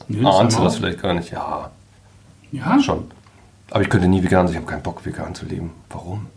Nils, 0.10 0.26
ahnst 0.26 0.60
du 0.60 0.64
das 0.64 0.76
vielleicht 0.76 1.02
gar 1.02 1.14
nicht. 1.14 1.32
Ja, 1.32 1.72
Ja? 2.52 2.78
schon. 2.82 3.06
Aber 3.72 3.82
ich 3.82 3.90
könnte 3.90 4.08
nie 4.08 4.22
vegan 4.22 4.48
sein. 4.48 4.54
Ich 4.54 4.62
habe 4.62 4.70
keinen 4.70 4.84
Bock, 4.84 5.06
vegan 5.06 5.34
zu 5.34 5.46
leben. 5.46 5.72
Warum? 5.90 6.28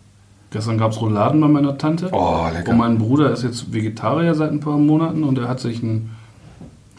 Gestern 0.51 0.79
gab 0.79 0.93
es 0.93 1.01
Rouladen 1.01 1.41
bei 1.41 1.49
meiner 1.49 1.77
Tante. 1.77 2.09
Oh, 2.13 2.47
lecker. 2.53 2.71
Und 2.71 2.79
mein 2.79 2.99
Bruder 2.99 3.33
ist 3.33 3.43
jetzt 3.43 3.73
Vegetarier 3.73 4.37
seit 4.37 4.53
ein 4.53 4.61
paar 4.61 4.79
Monaten 4.79 5.25
und 5.25 5.37
er 5.37 5.49
hat 5.49 5.59
sich 5.59 5.83
ein 5.83 6.13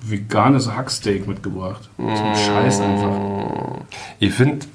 veganes 0.03 0.75
Hacksteak 0.75 1.25
mitgebracht. 1.25 1.89
So 1.97 2.05
ein 2.05 2.35
Scheiß 2.35 2.81
einfach. 2.81 3.79
Ich 4.19 4.33
finde, 4.33 4.65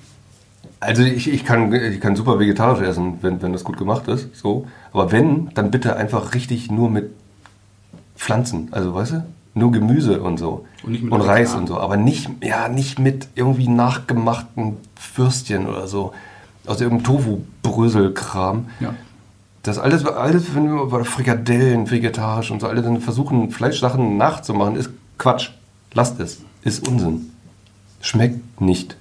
also 0.80 1.02
ich, 1.02 1.30
ich, 1.30 1.44
kann, 1.44 1.72
ich 1.74 2.00
kann 2.00 2.16
super 2.16 2.40
vegetarisch 2.40 2.80
essen, 2.80 3.18
wenn, 3.20 3.42
wenn 3.42 3.52
das 3.52 3.64
gut 3.64 3.76
gemacht 3.76 4.08
ist. 4.08 4.34
So. 4.34 4.66
Aber 4.92 5.12
wenn, 5.12 5.50
dann 5.54 5.70
bitte 5.70 5.96
einfach 5.96 6.32
richtig 6.32 6.70
nur 6.70 6.88
mit 6.88 7.10
Pflanzen. 8.16 8.68
Also 8.70 8.94
weißt 8.94 9.12
du? 9.12 9.24
Nur 9.54 9.72
Gemüse 9.72 10.22
und 10.22 10.38
so. 10.38 10.66
Und 10.82 10.92
nicht 10.92 11.02
mit 11.02 11.12
und 11.12 11.20
Reis 11.22 11.54
und 11.54 11.66
so. 11.66 11.78
Aber 11.78 11.96
nicht, 11.96 12.30
ja, 12.42 12.68
nicht 12.68 12.98
mit 12.98 13.28
irgendwie 13.34 13.68
nachgemachten 13.68 14.76
Würstchen 15.16 15.66
oder 15.66 15.88
so. 15.88 16.12
Aus 16.66 16.80
irgendeinem 16.80 17.04
Tofu-Bröselkram. 17.04 18.68
Ja. 18.78 18.94
Das 19.62 19.78
alles, 19.78 20.06
alles 20.06 20.54
wenn 20.54 20.72
wir 20.72 20.86
bei 20.86 21.04
Frikadellen, 21.04 21.90
vegetarisch 21.90 22.50
und 22.50 22.60
so, 22.60 22.68
alle 22.68 22.82
dann 22.82 23.00
versuchen, 23.00 23.50
Fleischsachen 23.50 24.16
nachzumachen, 24.16 24.76
ist 24.76 24.90
Quatsch. 25.18 25.50
Lasst 25.92 26.20
es. 26.20 26.42
Ist 26.62 26.86
Unsinn. 26.86 27.30
Schmeckt 28.00 28.60
nicht. 28.60 28.96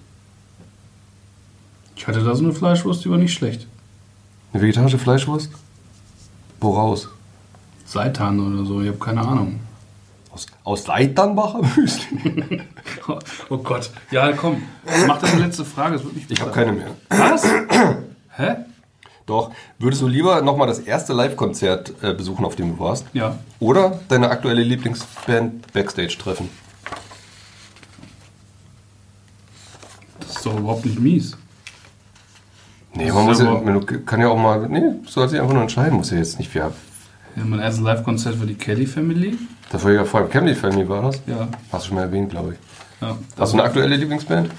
Ich 1.96 2.08
hatte 2.08 2.24
da 2.24 2.36
so 2.36 2.44
eine 2.44 2.54
Fleischwurst, 2.54 3.06
die 3.06 3.10
war 3.10 3.18
nicht 3.18 3.34
schlecht. 3.34 3.68
Eine 4.52 4.64
vegetarische 4.64 4.98
Fleischwurst? 4.98 5.52
Woraus? 6.60 7.10
Seitan 7.86 8.40
oder 8.40 8.66
so, 8.66 8.82
ich 8.82 8.88
habe 8.88 8.98
keine 8.98 9.22
Ahnung. 9.22 9.60
Aus, 10.32 10.46
aus 10.64 10.88
Leiternbacher 10.88 11.62
Müsli? 11.76 12.62
Oh 13.50 13.58
Gott. 13.58 13.90
Ja, 14.12 14.32
komm. 14.34 14.62
Mach 15.08 15.20
das 15.20 15.34
eine 15.34 15.46
letzte 15.46 15.66
Frage. 15.66 15.96
Das 15.96 16.04
wird 16.04 16.16
mich 16.16 16.30
Ich 16.30 16.40
habe 16.40 16.52
keine 16.52 16.72
mehr. 16.72 16.92
Was? 17.10 17.44
Hä? 18.38 18.56
Doch, 19.26 19.52
würdest 19.78 20.02
du 20.02 20.08
lieber 20.08 20.42
nochmal 20.42 20.68
das 20.68 20.80
erste 20.80 21.14
Live-Konzert 21.14 21.94
äh, 22.02 22.14
besuchen, 22.14 22.46
auf 22.46 22.56
dem 22.56 22.76
du 22.76 22.80
warst? 22.84 23.06
Ja. 23.14 23.38
Oder 23.60 24.00
deine 24.08 24.30
aktuelle 24.30 24.64
Lieblingsband 24.64 25.72
Backstage 25.74 26.18
treffen? 26.18 26.50
Das 30.20 30.38
ist 30.38 30.46
doch 30.46 30.58
überhaupt 30.58 30.86
nicht 30.86 31.00
mies. 31.00 31.38
Nee, 32.94 33.12
man 33.12 33.26
muss 33.26 33.40
ja 33.40 33.52
man 33.52 34.06
kann 34.06 34.20
ja 34.20 34.30
auch 34.30 34.38
mal, 34.38 34.68
nee, 34.68 34.82
soll 35.08 35.30
sich 35.30 35.40
einfach 35.40 35.54
nur 35.54 35.62
entscheiden, 35.62 35.98
muss 35.98 36.10
ja 36.10 36.18
jetzt 36.18 36.40
nicht, 36.40 36.54
ja, 36.56 36.72
Ja, 37.36 37.44
mein 37.46 37.60
erstes 37.60 37.84
Live-Konzert 37.84 38.40
war 38.40 38.46
die 38.48 38.56
Kelly 38.56 38.86
Family. 38.86 39.38
das 39.72 39.84
war 39.84 39.92
ja 39.92 40.04
vor 40.06 40.22
allem 40.22 40.30
Family 40.32 40.56
Family 40.56 40.88
war 40.90 41.04
das? 41.04 41.22
Ja. 41.28 41.48
Hast 41.72 41.86
du 41.86 41.88
schon 41.90 41.96
mal 41.96 42.04
erwähnt, 42.04 42.30
glaube 42.32 42.54
ich. 42.54 42.60
ja. 43.02 43.18
Hast 43.38 43.54
du 43.54 43.58
eine 43.58 43.64
aktuelle 43.66 43.96
Lieblingsband? 43.96 44.50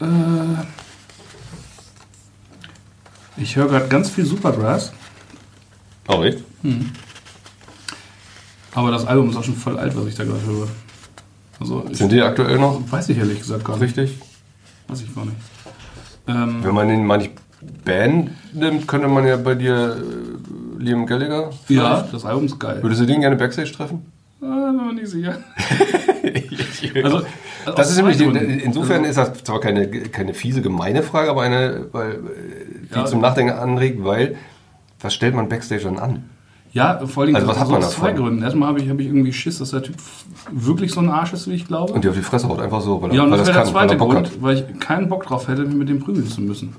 Äh, 0.00 0.04
ich 3.36 3.56
höre 3.56 3.68
gerade 3.68 3.88
ganz 3.88 4.10
viel 4.10 4.24
Supergrass, 4.26 4.92
Oh, 6.08 6.22
echt? 6.24 6.42
aber 8.74 8.90
das 8.90 9.06
Album 9.06 9.30
ist 9.30 9.36
auch 9.36 9.44
schon 9.44 9.54
voll 9.56 9.78
alt, 9.78 9.96
was 9.96 10.06
ich 10.06 10.14
da 10.16 10.24
gerade 10.24 10.44
höre. 10.44 10.68
Also, 11.60 11.84
Sind 11.92 12.10
die 12.10 12.20
aktuell 12.22 12.58
noch 12.58 12.80
weiß 12.90 13.10
ich 13.10 13.18
ehrlich 13.18 13.38
gesagt 13.40 13.64
gar 13.64 13.74
nicht. 13.76 13.96
richtig? 13.96 14.18
Weiß 14.88 15.02
ich 15.02 15.14
gar 15.14 15.24
nicht. 15.24 15.36
Ähm, 16.26 16.64
Wenn 16.64 16.74
man 16.74 16.88
den 16.88 17.06
mal 17.06 17.18
nicht 17.18 17.32
Band 17.84 18.30
nimmt, 18.54 18.88
könnte 18.88 19.06
man 19.08 19.26
ja 19.26 19.36
bei 19.36 19.54
dir 19.54 19.96
äh, 19.98 20.69
Liam 20.80 21.06
Gallagher. 21.06 21.50
ja, 21.68 22.06
das 22.10 22.24
Album 22.24 22.46
ist 22.46 22.58
geil. 22.58 22.78
Würdest 22.82 23.00
du 23.02 23.06
den 23.06 23.20
gerne 23.20 23.36
Backstage 23.36 23.72
treffen? 23.72 24.04
Ah, 24.42 24.72
bin 24.72 24.86
mir 24.86 24.92
nicht 24.94 25.08
sicher. 25.08 25.36
Also, 27.04 27.22
Das 27.76 27.90
ist 27.90 27.96
nämlich, 27.98 28.18
insofern 28.64 29.04
Also, 29.04 29.20
ist 29.22 29.30
das 29.32 29.44
zwar 29.44 29.60
keine, 29.60 29.86
keine 29.88 30.32
fiese, 30.34 30.62
gemeine 30.62 31.02
Frage, 31.02 31.30
aber 31.30 31.42
eine, 31.42 31.86
weil, 31.92 32.12
äh, 32.12 32.16
die 32.92 32.98
Ja. 32.98 33.04
zum 33.04 33.20
Nachdenken 33.20 33.52
anregt, 33.52 34.02
weil, 34.02 34.36
was 35.00 35.14
stellt 35.14 35.34
man 35.34 35.48
Backstage 35.48 35.84
dann 35.84 35.98
an? 35.98 36.24
Ja, 36.72 37.04
vor 37.06 37.24
allem 37.24 37.34
Also, 37.34 37.46
was 37.48 37.58
hat 37.60 37.68
man 37.68 37.82
aus 37.84 37.92
zwei? 37.94 38.12
Gründen. 38.12 38.42
Erstmal 38.42 38.68
habe 38.70 38.80
ich, 38.80 38.88
habe 38.88 39.02
ich 39.02 39.08
irgendwie 39.08 39.32
Schiss, 39.32 39.58
dass 39.58 39.70
der 39.72 39.82
Typ 39.82 39.96
wirklich 40.50 40.92
so 40.92 41.00
ein 41.00 41.10
Arsch 41.10 41.32
ist, 41.32 41.48
wie 41.50 41.54
ich 41.54 41.66
glaube. 41.66 41.92
Und 41.92 42.02
die 42.04 42.08
auf 42.08 42.14
die 42.16 42.22
Fresse 42.22 42.48
haut, 42.48 42.60
einfach 42.60 42.80
so, 42.80 43.02
weil, 43.02 43.10
er- 43.10 43.16
ja, 43.16 43.22
und 43.24 43.30
weil 43.30 43.38
das 43.38 43.48
das 43.48 43.56
wäre 43.56 43.64
der 43.64 43.72
zweite 43.72 43.96
Bock 43.96 44.12
Grund, 44.12 44.26
hat. 44.28 44.42
weil 44.42 44.56
ich 44.56 44.80
keinen 44.80 45.08
Bock 45.08 45.24
drauf 45.26 45.48
hätte, 45.48 45.62
mich 45.62 45.74
mit 45.76 45.88
dem 45.88 46.00
prügeln 46.00 46.26
zu 46.26 46.40
müssen. 46.40 46.74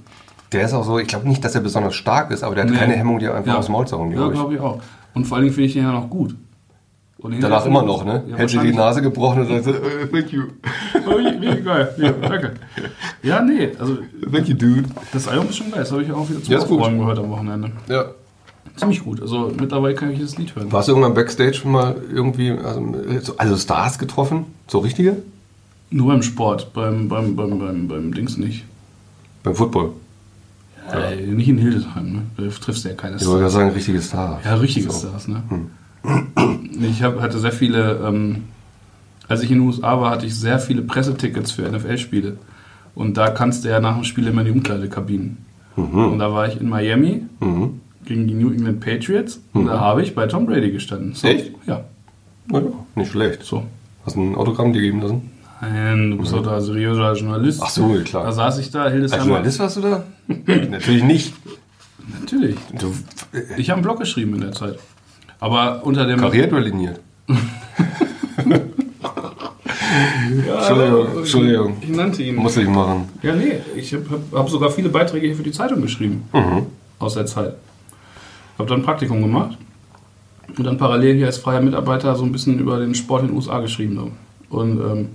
Der 0.51 0.65
ist 0.65 0.73
auch 0.73 0.83
so, 0.83 0.99
ich 0.99 1.07
glaube 1.07 1.27
nicht, 1.27 1.43
dass 1.45 1.55
er 1.55 1.61
besonders 1.61 1.95
stark 1.95 2.31
ist, 2.31 2.43
aber 2.43 2.55
der 2.55 2.65
hat 2.65 2.71
Nee. 2.71 2.77
keine 2.77 2.93
Hemmung, 2.93 3.19
dir 3.19 3.33
einfach 3.33 3.53
Ja. 3.53 3.57
aus 3.59 3.65
dem 3.67 3.71
Maul 3.73 3.87
zu 3.87 3.97
hauen, 3.97 4.11
Ja, 4.11 4.27
glaube 4.27 4.53
ich. 4.55 4.59
auch. 4.59 4.81
Und 5.13 5.25
vor 5.25 5.37
allen 5.37 5.45
Dingen 5.45 5.53
finde 5.55 5.67
ich 5.67 5.73
den 5.73 5.83
ja 5.83 5.91
noch 5.91 6.09
gut. 6.09 6.35
Danach 7.39 7.65
immer 7.67 7.83
noch, 7.83 8.03
ne? 8.03 8.23
Ja, 8.35 8.43
dir 8.45 8.61
die 8.63 8.73
Nase 8.73 9.01
gebrochen 9.03 9.41
und 9.41 9.47
sagt, 9.47 9.63
so, 9.65 9.71
äh, 9.73 10.07
thank 10.11 10.33
you. 10.33 10.43
Oh, 11.07 11.17
geil. 11.63 11.93
Ja, 11.97 12.11
danke. 12.13 12.53
Ja, 13.21 13.41
nee, 13.43 13.69
also 13.77 13.99
Thank 14.31 14.47
you, 14.49 14.55
dude. 14.55 14.85
das 15.13 15.27
Album 15.27 15.49
ist 15.49 15.57
schon 15.57 15.69
geil. 15.69 15.81
Das 15.81 15.91
habe 15.91 16.01
ich 16.01 16.11
auch 16.11 16.27
wieder 16.27 16.41
zum 16.41 16.51
Ja. 16.51 16.59
Aufräumen 16.59 16.97
gehört 16.99 17.19
am 17.19 17.29
Wochenende. 17.29 17.71
Ja. 17.87 18.05
Ziemlich 18.75 19.03
gut. 19.03 19.21
Also 19.21 19.51
mittlerweile 19.59 19.93
kann 19.93 20.11
ich 20.11 20.19
das 20.19 20.35
Lied 20.37 20.55
hören. 20.55 20.71
Warst 20.71 20.87
du 20.87 20.93
irgendwann 20.93 21.13
Backstage 21.13 21.61
mal 21.65 21.95
irgendwie, 22.11 22.51
also, 22.51 22.81
so- 23.21 23.37
also 23.37 23.55
Stars 23.55 23.99
getroffen? 23.99 24.45
So 24.67 24.79
richtige? 24.79 25.17
Nur 25.91 26.07
beim 26.07 26.23
Sport, 26.23 26.73
beim, 26.73 27.07
beim, 27.07 27.35
beim, 27.35 27.59
beim, 27.59 27.87
beim 27.87 28.13
Dings 28.15 28.37
nicht. 28.37 28.65
Beim 29.43 29.53
Football. 29.53 29.91
Äh, 30.93 31.15
nicht 31.27 31.47
in 31.49 31.57
Hildesheim, 31.57 32.11
ne? 32.11 32.21
Da 32.37 32.43
triffst 32.47 32.83
du 32.85 32.89
ja 32.89 32.95
keine 32.95 33.15
Ich 33.17 33.25
wollte 33.25 33.39
Stars. 33.39 33.53
gerade 33.53 33.65
sagen, 33.65 33.69
richtige 33.75 34.01
Stars. 34.01 34.43
Ja, 34.45 34.55
richtige 34.55 34.91
So. 34.91 35.07
Stars, 35.07 35.27
ne? 35.27 35.43
Ich 36.81 37.03
hab, 37.03 37.21
hatte 37.21 37.37
sehr 37.39 37.51
viele, 37.51 37.99
ähm, 38.05 38.43
als 39.27 39.43
ich 39.43 39.51
in 39.51 39.59
den 39.59 39.67
USA 39.67 39.99
war, 40.01 40.09
hatte 40.11 40.25
ich 40.25 40.35
sehr 40.35 40.57
viele 40.59 40.81
Pressetickets 40.81 41.51
für 41.51 41.61
NFL-Spiele. 41.69 42.37
Und 42.95 43.17
da 43.17 43.29
kannst 43.29 43.63
du 43.63 43.69
ja 43.69 43.79
nach 43.79 43.95
dem 43.95 44.03
Spiel 44.03 44.25
immer 44.27 44.41
in 44.41 44.47
die 44.47 44.51
Umkleidekabinen. 44.53 45.37
Und 45.75 46.19
da 46.19 46.33
war 46.33 46.47
ich 46.47 46.59
in 46.59 46.67
Miami 46.67 47.23
Mhm. 47.39 47.79
gegen 48.03 48.27
die 48.27 48.33
New 48.33 48.51
England 48.51 48.79
Patriots 48.81 49.39
und 49.53 49.67
da 49.67 49.79
habe 49.79 50.01
ich 50.03 50.13
bei 50.15 50.27
Tom 50.27 50.45
Brady 50.45 50.71
gestanden. 50.71 51.13
So, 51.13 51.27
Echt? 51.27 51.51
Ja, 51.67 51.85
Na 52.47 52.59
ja, 52.59 52.65
nicht 52.95 53.11
schlecht. 53.11 53.43
so. 53.43 53.63
Hast 54.05 54.15
du 54.17 54.21
ein 54.21 54.35
Autogramm 54.35 54.73
dir 54.73 54.81
geben 54.81 55.01
lassen? 55.01 55.29
Nein, 55.61 56.11
du 56.11 56.17
bist 56.17 56.33
doch 56.33 56.43
da 56.43 56.59
seriöser 56.59 57.13
Journalist. 57.13 57.61
Ach 57.63 57.69
so, 57.69 57.95
Da 57.95 58.01
klar. 58.03 58.31
saß 58.31 58.57
ich 58.59 58.71
da, 58.71 58.83
Als 58.83 58.93
Hildesheimer. 58.93 59.23
Journalist 59.25 59.59
warst 59.59 59.77
du 59.77 59.81
da? 59.81 60.03
Natürlich 60.69 61.03
nicht. 61.03 61.33
Natürlich. 62.19 62.55
Du, 62.79 62.93
Ich 63.57 63.69
habe 63.69 63.77
einen 63.77 63.83
Blog 63.83 63.99
geschrieben 63.99 64.33
in 64.35 64.41
der 64.41 64.51
Zeit. 64.53 64.79
Aber 65.39 65.81
unter 65.85 66.05
dem... 66.05 66.19
kariert 66.19 66.51
oder 66.51 66.61
liniert? 66.61 66.99
Ja, 70.47 70.55
Entschuldigung, 70.59 71.17
Entschuldigung. 71.17 71.77
Ich 71.81 71.89
nannte 71.89 72.23
ihn. 72.23 72.35
Muss 72.35 72.55
ich 72.57 72.67
machen. 72.67 73.09
Ja, 73.21 73.35
nee, 73.35 73.59
ich 73.75 73.93
habe 73.93 74.05
hab 74.31 74.49
sogar 74.49 74.71
viele 74.71 74.87
Beiträge 74.89 75.27
hier 75.27 75.35
für 75.35 75.43
die 75.43 75.51
Zeitung 75.51 75.81
geschrieben. 75.81 76.23
Mhm. 76.33 76.67
Aus 76.99 77.15
der 77.15 77.25
Zeit. 77.25 77.55
Habe 78.57 78.69
dann 78.69 78.79
ein 78.79 78.83
Praktikum 78.85 79.21
gemacht. 79.21 79.57
Und 80.57 80.63
dann 80.65 80.77
parallel 80.77 81.15
hier 81.17 81.25
als 81.25 81.37
freier 81.37 81.61
Mitarbeiter 81.61 82.15
so 82.15 82.23
ein 82.23 82.31
bisschen 82.31 82.59
über 82.59 82.79
den 82.79 82.95
Sport 82.95 83.23
in 83.23 83.27
den 83.29 83.35
USA 83.35 83.59
geschrieben. 83.59 84.11
Und 84.49 84.79
ähm, 84.79 85.09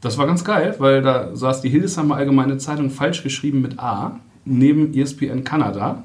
das 0.00 0.16
war 0.18 0.26
ganz 0.26 0.44
geil, 0.44 0.74
weil 0.78 1.02
da 1.02 1.34
saß 1.34 1.60
die 1.62 1.68
Hildesheimer 1.68 2.16
Allgemeine 2.16 2.58
Zeitung 2.58 2.90
falsch 2.90 3.22
geschrieben 3.22 3.60
mit 3.60 3.78
A, 3.78 4.18
neben 4.44 4.94
ESPN 4.94 5.44
Kanada. 5.44 6.02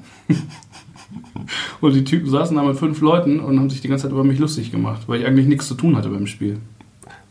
und 1.80 1.94
die 1.94 2.04
Typen 2.04 2.28
saßen 2.28 2.56
da 2.56 2.62
mit 2.62 2.76
fünf 2.76 3.00
Leuten 3.00 3.40
und 3.40 3.58
haben 3.58 3.70
sich 3.70 3.80
die 3.80 3.88
ganze 3.88 4.04
Zeit 4.04 4.12
über 4.12 4.24
mich 4.24 4.38
lustig 4.38 4.70
gemacht, 4.70 5.02
weil 5.06 5.20
ich 5.20 5.26
eigentlich 5.26 5.46
nichts 5.46 5.68
zu 5.68 5.74
tun 5.74 5.96
hatte 5.96 6.08
beim 6.08 6.26
Spiel. 6.26 6.58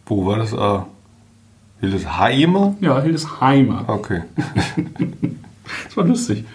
Wo 0.06 0.26
war 0.26 0.38
das? 0.38 0.54
Ah. 0.54 0.88
Hildesheimer? 1.82 2.76
Ja, 2.82 3.02
Hildesheimer. 3.02 3.86
Okay. 3.88 4.22
Das 5.88 5.98
war 5.98 6.06
lustig. 6.06 6.46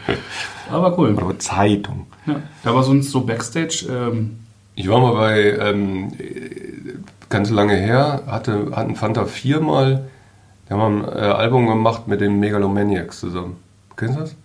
Aber 0.70 0.96
cool. 0.96 1.16
Aber 1.20 1.36
Zeitung. 1.38 2.06
Ja. 2.26 2.36
Da 2.62 2.72
war 2.74 2.84
sonst 2.84 3.10
so 3.10 3.22
Backstage. 3.22 3.86
Ähm, 3.90 4.36
Ich 4.76 4.88
war 4.88 5.00
mal 5.00 5.14
bei, 5.14 5.58
ähm, 5.58 6.12
ganz 7.30 7.48
lange 7.48 7.74
her, 7.74 8.22
hatte, 8.26 8.72
hatten 8.74 8.96
Fanta 8.96 9.24
4 9.24 9.60
mal, 9.60 10.04
die 10.68 10.74
haben 10.74 11.04
ein 11.04 11.08
äh, 11.08 11.20
Album 11.20 11.66
gemacht 11.66 12.06
mit 12.06 12.20
den 12.20 12.38
Megalomaniacs 12.38 13.20
zusammen. 13.20 13.56
Kennst 13.96 14.16
du 14.16 14.20
das? 14.20 14.36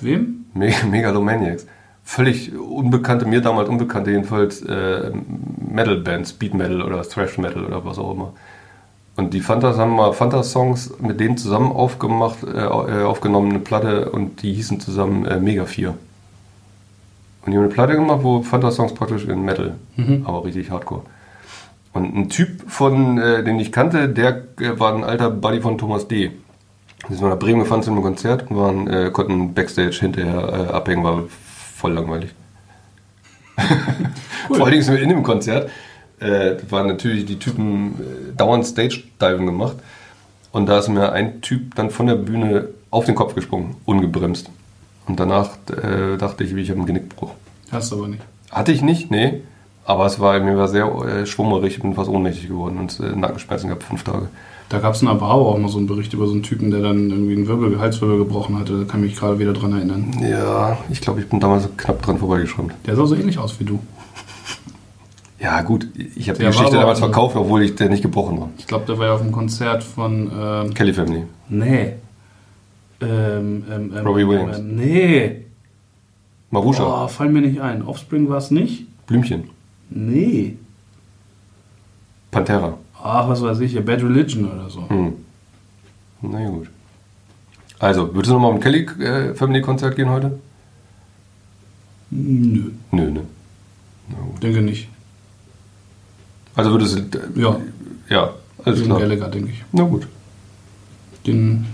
wem? 0.00 0.46
Me 0.54 0.72
Megalomaniacs. 0.90 1.66
Völlig 2.02 2.56
unbekannte, 2.56 3.26
mir 3.26 3.40
damals 3.40 3.68
unbekannte 3.68 4.10
jedenfalls, 4.10 4.62
äh, 4.62 5.12
Metal-Band, 5.70 6.26
Speed 6.26 6.54
Metal 6.54 6.82
oder 6.82 7.02
Thrash 7.02 7.38
Metal 7.38 7.64
oder 7.64 7.84
was 7.84 7.98
auch 7.98 8.12
immer. 8.12 8.32
Und 9.16 9.34
die 9.34 9.40
Fantas 9.40 9.76
haben 9.76 9.94
mal 9.94 10.12
Fanta-Songs 10.12 10.94
mit 11.00 11.20
denen 11.20 11.36
zusammen 11.36 11.72
aufgemacht, 11.72 12.42
äh, 12.42 12.64
äh, 12.64 13.04
aufgenommen, 13.04 13.50
eine 13.50 13.58
Platte 13.58 14.10
und 14.10 14.42
die 14.42 14.54
hießen 14.54 14.80
zusammen 14.80 15.24
äh, 15.26 15.38
Mega 15.38 15.66
4. 15.66 15.90
Und 15.90 17.52
die 17.52 17.56
haben 17.56 17.64
eine 17.64 17.72
Platte 17.72 17.94
gemacht, 17.94 18.20
wo 18.22 18.42
Fanta-Songs 18.42 18.94
praktisch 18.94 19.26
in 19.26 19.44
Metal, 19.44 19.74
aber 20.24 20.44
richtig 20.44 20.70
hardcore. 20.70 21.02
Und 21.92 22.14
ein 22.14 22.28
Typ 22.28 22.70
von, 22.70 23.18
äh, 23.18 23.42
den 23.42 23.58
ich 23.58 23.72
kannte, 23.72 24.08
der 24.08 24.44
äh, 24.60 24.78
war 24.78 24.94
ein 24.94 25.04
alter 25.04 25.30
Buddy 25.30 25.60
von 25.60 25.76
Thomas 25.76 26.06
D. 26.06 26.30
Wir 27.08 27.16
sind 27.16 27.28
nach 27.28 27.38
Bremen 27.38 27.60
gefahren 27.60 27.82
zu 27.82 27.90
einem 27.90 28.02
Konzert 28.02 28.50
und 28.50 28.56
waren, 28.56 28.86
äh, 28.86 29.10
konnten 29.10 29.54
Backstage 29.54 29.96
hinterher 30.00 30.68
äh, 30.68 30.72
abhängen, 30.72 31.02
war 31.02 31.24
voll 31.74 31.92
langweilig. 31.92 32.30
Vor 34.46 34.60
allen 34.60 34.70
Dingen 34.70 34.82
sind 34.82 34.94
wir 34.94 35.02
in 35.02 35.08
dem 35.08 35.22
Konzert, 35.22 35.70
äh, 36.20 36.56
waren 36.68 36.86
natürlich 36.86 37.24
die 37.24 37.38
Typen 37.38 37.94
äh, 37.94 38.36
dauernd 38.36 38.66
Stage-Diving 38.66 39.46
gemacht. 39.46 39.76
Und 40.52 40.68
da 40.68 40.78
ist 40.78 40.88
mir 40.88 41.12
ein 41.12 41.40
Typ 41.40 41.74
dann 41.74 41.90
von 41.90 42.06
der 42.06 42.16
Bühne 42.16 42.68
auf 42.90 43.04
den 43.04 43.14
Kopf 43.14 43.34
gesprungen, 43.34 43.76
ungebremst. 43.84 44.50
Und 45.06 45.18
danach 45.18 45.50
dachte 46.18 46.44
ich, 46.44 46.52
ich 46.52 46.70
habe 46.70 46.80
einen 46.80 46.86
Genickbruch. 46.86 47.32
Hast 47.70 47.92
du 47.92 47.98
aber 47.98 48.08
nicht. 48.08 48.22
Hatte 48.50 48.72
ich 48.72 48.82
nicht, 48.82 49.10
nee. 49.10 49.42
Aber 49.84 50.06
es 50.06 50.20
war, 50.20 50.38
mir 50.40 50.56
war 50.56 50.68
sehr 50.68 50.86
äh, 50.86 51.26
schwummerig, 51.26 51.76
ich 51.76 51.82
bin 51.82 51.94
fast 51.94 52.08
ohnmächtig 52.08 52.48
geworden 52.48 52.78
und 52.78 53.00
äh, 53.00 53.16
Nackenschmerzen 53.16 53.68
gehabt, 53.68 53.82
fünf 53.82 54.04
Tage. 54.04 54.28
Da 54.68 54.78
gab 54.78 54.94
es 54.94 55.02
in 55.02 55.08
Abrau 55.08 55.50
auch 55.50 55.58
mal 55.58 55.68
so 55.68 55.78
einen 55.78 55.88
Bericht 55.88 56.12
über 56.12 56.26
so 56.26 56.32
einen 56.32 56.44
Typen, 56.44 56.70
der 56.70 56.80
dann 56.80 57.10
irgendwie 57.10 57.34
einen 57.34 57.48
Wirbel, 57.48 57.80
Halswirbel 57.80 58.18
gebrochen 58.18 58.56
hatte. 58.56 58.78
Da 58.78 58.84
kann 58.84 59.00
ich 59.02 59.10
mich 59.10 59.18
gerade 59.18 59.38
wieder 59.40 59.52
dran 59.52 59.72
erinnern. 59.72 60.14
Ja, 60.22 60.78
ich 60.90 61.00
glaube, 61.00 61.20
ich 61.20 61.28
bin 61.28 61.40
damals 61.40 61.68
knapp 61.76 62.00
dran 62.02 62.18
vorbeigeschrammt. 62.18 62.72
Der 62.86 62.94
sah 62.94 63.04
so 63.04 63.16
ähnlich 63.16 63.36
aus 63.38 63.58
wie 63.58 63.64
du. 63.64 63.80
Ja, 65.40 65.62
gut, 65.62 65.88
ich 66.14 66.28
habe 66.28 66.38
die 66.38 66.42
Der 66.44 66.52
Geschichte 66.52 66.76
damals 66.76 66.98
verkauft, 66.98 67.34
obwohl 67.34 67.62
ich 67.62 67.74
der 67.74 67.88
nicht 67.88 68.02
gebrochen 68.02 68.38
war. 68.38 68.50
Ich 68.58 68.66
glaube, 68.66 68.84
der 68.86 68.98
war 68.98 69.06
ja 69.06 69.14
auf 69.14 69.22
dem 69.22 69.32
Konzert 69.32 69.82
von. 69.82 70.30
Ähm, 70.38 70.74
Kelly 70.74 70.92
Family. 70.92 71.24
nee. 71.48 71.94
Ähm, 73.02 73.64
ähm, 73.70 73.92
ähm, 73.96 74.06
Robbie 74.06 74.28
Williams. 74.28 74.58
Ähm, 74.58 74.76
nee. 74.76 75.44
Marusha. 76.50 77.04
Oh, 77.04 77.08
fallen 77.08 77.32
mir 77.32 77.40
nicht 77.40 77.60
ein. 77.60 77.82
Offspring 77.82 78.28
war 78.28 78.36
es 78.36 78.50
nicht? 78.50 78.86
Blümchen. 79.06 79.44
Nee. 79.90 80.56
Pantera. 82.30 82.78
Ach, 83.02 83.28
was 83.28 83.42
weiß 83.42 83.60
ich, 83.60 83.72
ja, 83.72 83.80
Bad 83.80 84.02
Religion 84.02 84.50
oder 84.50 84.70
so. 84.70 84.88
Hm. 84.88 85.14
Na 86.22 86.40
ja, 86.40 86.48
gut. 86.48 86.68
Also, 87.78 88.14
würdest 88.14 88.30
du 88.30 88.34
nochmal 88.34 88.50
auf 88.50 88.56
ein 88.56 88.60
Kelly 88.62 88.84
äh, 89.02 89.34
Family 89.34 89.62
Konzert 89.62 89.96
gehen 89.96 90.08
heute? 90.10 90.38
Nö, 92.10 92.70
Nö, 92.90 93.10
ne? 93.10 93.22
denke 94.42 94.60
nicht. 94.62 94.88
Also 96.54 96.72
würdest 96.72 96.98
du. 97.14 97.18
Äh, 97.18 97.40
Ja, 97.40 97.56
Ja, 98.08 98.34
alles 98.64 98.80
den 98.80 98.86
klar. 98.86 98.98
Gallagher, 99.00 99.28
denke 99.28 99.50
ich. 99.50 99.64
Na 99.72 99.84
gut. 99.84 100.06
Den, 101.26 101.66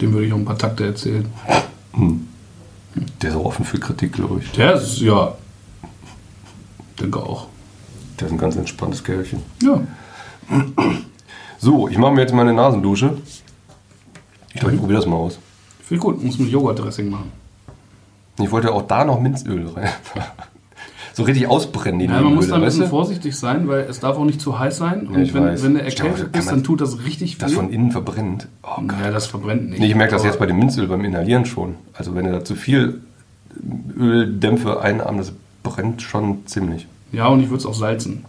dem 0.00 0.12
würde 0.12 0.26
ich 0.26 0.32
auch 0.32 0.38
ein 0.38 0.44
paar 0.44 0.58
Takte 0.58 0.84
erzählen. 0.86 1.26
Der 3.22 3.30
ist 3.30 3.36
auch 3.36 3.44
offen 3.44 3.64
für 3.64 3.78
Kritik, 3.78 4.12
glaube 4.12 4.40
ich. 4.40 4.50
Der 4.52 4.74
ist, 4.74 4.98
ja, 5.00 5.34
denke 7.02 7.18
auch. 7.20 7.48
Der 8.18 8.28
ist 8.28 8.32
ein 8.32 8.38
ganz 8.38 8.56
entspanntes 8.56 9.02
Kerlchen. 9.04 9.42
Ja, 9.62 9.80
So, 11.62 11.86
ich 11.86 11.96
mache 11.96 12.10
mir 12.10 12.22
jetzt 12.22 12.34
meine 12.34 12.52
Nasendusche. 12.52 13.18
Ich 14.52 14.58
glaube, 14.58 14.74
ich 14.74 14.80
probiere 14.80 14.98
das 14.98 15.08
mal 15.08 15.14
aus. 15.14 15.38
viel 15.80 15.98
gut. 15.98 16.20
Muss 16.20 16.36
mit 16.40 16.50
Joghurt-Dressing 16.50 17.08
machen. 17.08 17.30
Ich 18.40 18.50
wollte 18.50 18.72
auch 18.72 18.82
da 18.82 19.04
noch 19.04 19.20
Minzöl 19.20 19.68
rein. 19.68 19.88
so 21.12 21.22
richtig 21.22 21.46
ausbrennen, 21.46 22.00
die 22.00 22.06
Ja, 22.06 22.20
man 22.20 22.34
muss 22.34 22.48
da 22.48 22.56
ein 22.56 22.62
bisschen 22.62 22.88
vorsichtig 22.88 23.36
sein, 23.36 23.68
weil 23.68 23.82
es 23.82 24.00
darf 24.00 24.16
auch 24.16 24.24
nicht 24.24 24.40
zu 24.40 24.58
heiß 24.58 24.76
sein. 24.76 25.06
Und 25.06 25.32
wenn, 25.34 25.44
weiß. 25.44 25.62
wenn 25.62 25.74
glaube, 25.74 25.84
erkältet 25.84 26.34
man 26.34 26.46
dann 26.46 26.64
tut 26.64 26.80
das 26.80 27.04
richtig 27.04 27.36
viel. 27.36 27.44
Das 27.44 27.52
von 27.52 27.70
innen 27.70 27.92
verbrennt. 27.92 28.48
Oh 28.64 28.80
Gott. 28.80 28.98
ja, 29.00 29.12
das 29.12 29.26
verbrennt 29.26 29.70
nicht. 29.70 29.78
Nee, 29.78 29.86
ich 29.86 29.94
merke 29.94 30.14
das 30.14 30.24
jetzt 30.24 30.40
bei 30.40 30.46
dem 30.46 30.58
Minzöl 30.58 30.88
beim 30.88 31.04
Inhalieren 31.04 31.46
schon. 31.46 31.76
Also 31.92 32.16
wenn 32.16 32.24
du 32.24 32.32
da 32.32 32.44
zu 32.44 32.56
viel 32.56 33.02
Öldämpfe 33.96 34.80
einatmest, 34.80 35.30
das 35.30 35.72
brennt 35.72 36.02
schon 36.02 36.44
ziemlich. 36.46 36.88
Ja, 37.12 37.26
und 37.28 37.40
ich 37.40 37.48
würde 37.48 37.58
es 37.58 37.66
auch 37.66 37.74
salzen. 37.74 38.24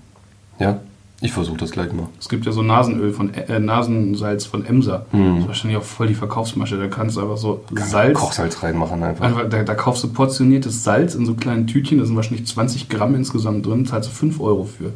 Ja, 0.60 0.80
ich 1.22 1.32
versuche 1.32 1.58
das 1.58 1.72
gleich 1.72 1.91
mal. 1.93 2.08
Es 2.19 2.28
gibt 2.28 2.46
ja 2.46 2.52
so 2.52 2.62
Nasenöl 2.62 3.13
von 3.13 3.34
äh, 3.34 3.60
Nasensalz 3.60 4.46
von 4.46 4.65
Emser. 4.65 5.06
Das 5.12 5.39
ist 5.39 5.48
wahrscheinlich 5.48 5.78
auch 5.80 5.84
voll 5.84 6.08
die 6.08 6.15
Verkaufsmasche. 6.15 6.78
Da 6.78 6.88
kannst 6.88 7.15
du 7.15 7.22
einfach 7.22 7.38
so 7.38 7.63
Salz. 7.74 8.19
Kochsalz 8.19 8.62
reinmachen 8.62 9.02
einfach. 9.02 9.24
Einfach, 9.26 9.48
da, 9.50 9.63
da 9.63 9.74
kaufst 9.76 10.04
du 10.04 10.10
portioniertes 10.10 10.84
Salz 10.84 11.15
in 11.15 11.26
so 11.26 11.34
kleinen 11.36 11.65
Tütchen, 11.65 11.98
da 12.00 12.06
sind 12.06 12.15
wahrscheinlich 12.15 12.46
20 12.46 12.89
Gramm 12.89 13.15
insgesamt 13.15 13.65
drin, 13.65 13.86
zahlst 13.86 14.10
du 14.10 14.13
5 14.13 14.39
Euro 14.41 14.65
für. 14.65 14.91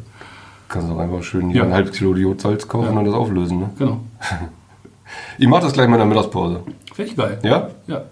Kannst 0.68 0.90
du 0.90 0.94
auch 0.94 0.98
einfach 0.98 1.22
schön 1.22 1.48
hier 1.48 1.60
Ja. 1.60 1.64
ein 1.64 1.72
halbes 1.72 1.92
Kilo 1.96 2.14
Jodsalz 2.14 2.68
kaufen 2.68 2.92
Ja. 2.92 2.98
und 2.98 3.06
das 3.06 3.14
auflösen. 3.14 3.58
Ne? 3.60 3.70
Genau. 3.78 4.00
Ich 5.38 5.46
mache 5.48 5.62
das 5.62 5.72
gleich 5.72 5.88
mal 5.88 5.94
in 5.94 6.00
der 6.00 6.06
Mittagspause. 6.08 6.60
Finde 6.92 7.10
ich 7.10 7.16
geil. 7.16 7.38
Ja? 7.42 7.70
Ja. 7.86 8.02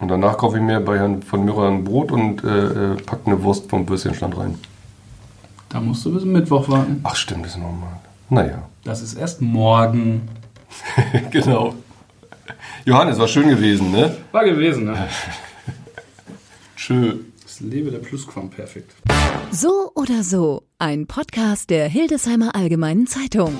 Und 0.00 0.08
danach 0.08 0.36
kaufe 0.36 0.56
ich 0.56 0.62
mir 0.62 0.80
bei 0.80 0.98
Herrn 0.98 1.22
von 1.22 1.44
Mürrer 1.44 1.68
ein 1.68 1.84
Brot 1.84 2.10
und 2.10 2.42
äh, 2.42 2.48
äh, 2.48 2.96
pack 3.06 3.20
eine 3.26 3.40
Wurst 3.44 3.70
vom 3.70 3.86
Bürstchenstand 3.86 4.36
rein. 4.36 4.56
Da 5.70 5.80
musst 5.80 6.04
du 6.04 6.12
bis 6.12 6.24
Mittwoch 6.24 6.68
warten. 6.68 7.00
Ach 7.04 7.14
stimmt, 7.14 7.44
das 7.46 7.52
ist 7.52 7.58
normal. 7.58 7.92
Naja, 8.28 8.68
Das 8.84 9.02
ist 9.02 9.14
erst 9.14 9.40
morgen. 9.40 10.28
genau. 11.30 11.74
Johannes, 12.84 13.18
war 13.18 13.28
schön 13.28 13.48
gewesen, 13.48 13.92
ne? 13.92 14.16
War 14.32 14.44
gewesen, 14.44 14.84
ne? 14.86 15.08
Tschö. 16.76 17.14
Das 17.42 17.60
Lebe 17.60 17.90
der 17.92 17.98
Plusquamperfekt. 17.98 18.94
So 19.52 19.92
oder 19.94 20.24
so, 20.24 20.64
ein 20.78 21.06
Podcast 21.06 21.70
der 21.70 21.88
Hildesheimer 21.88 22.54
Allgemeinen 22.56 23.06
Zeitung. 23.06 23.56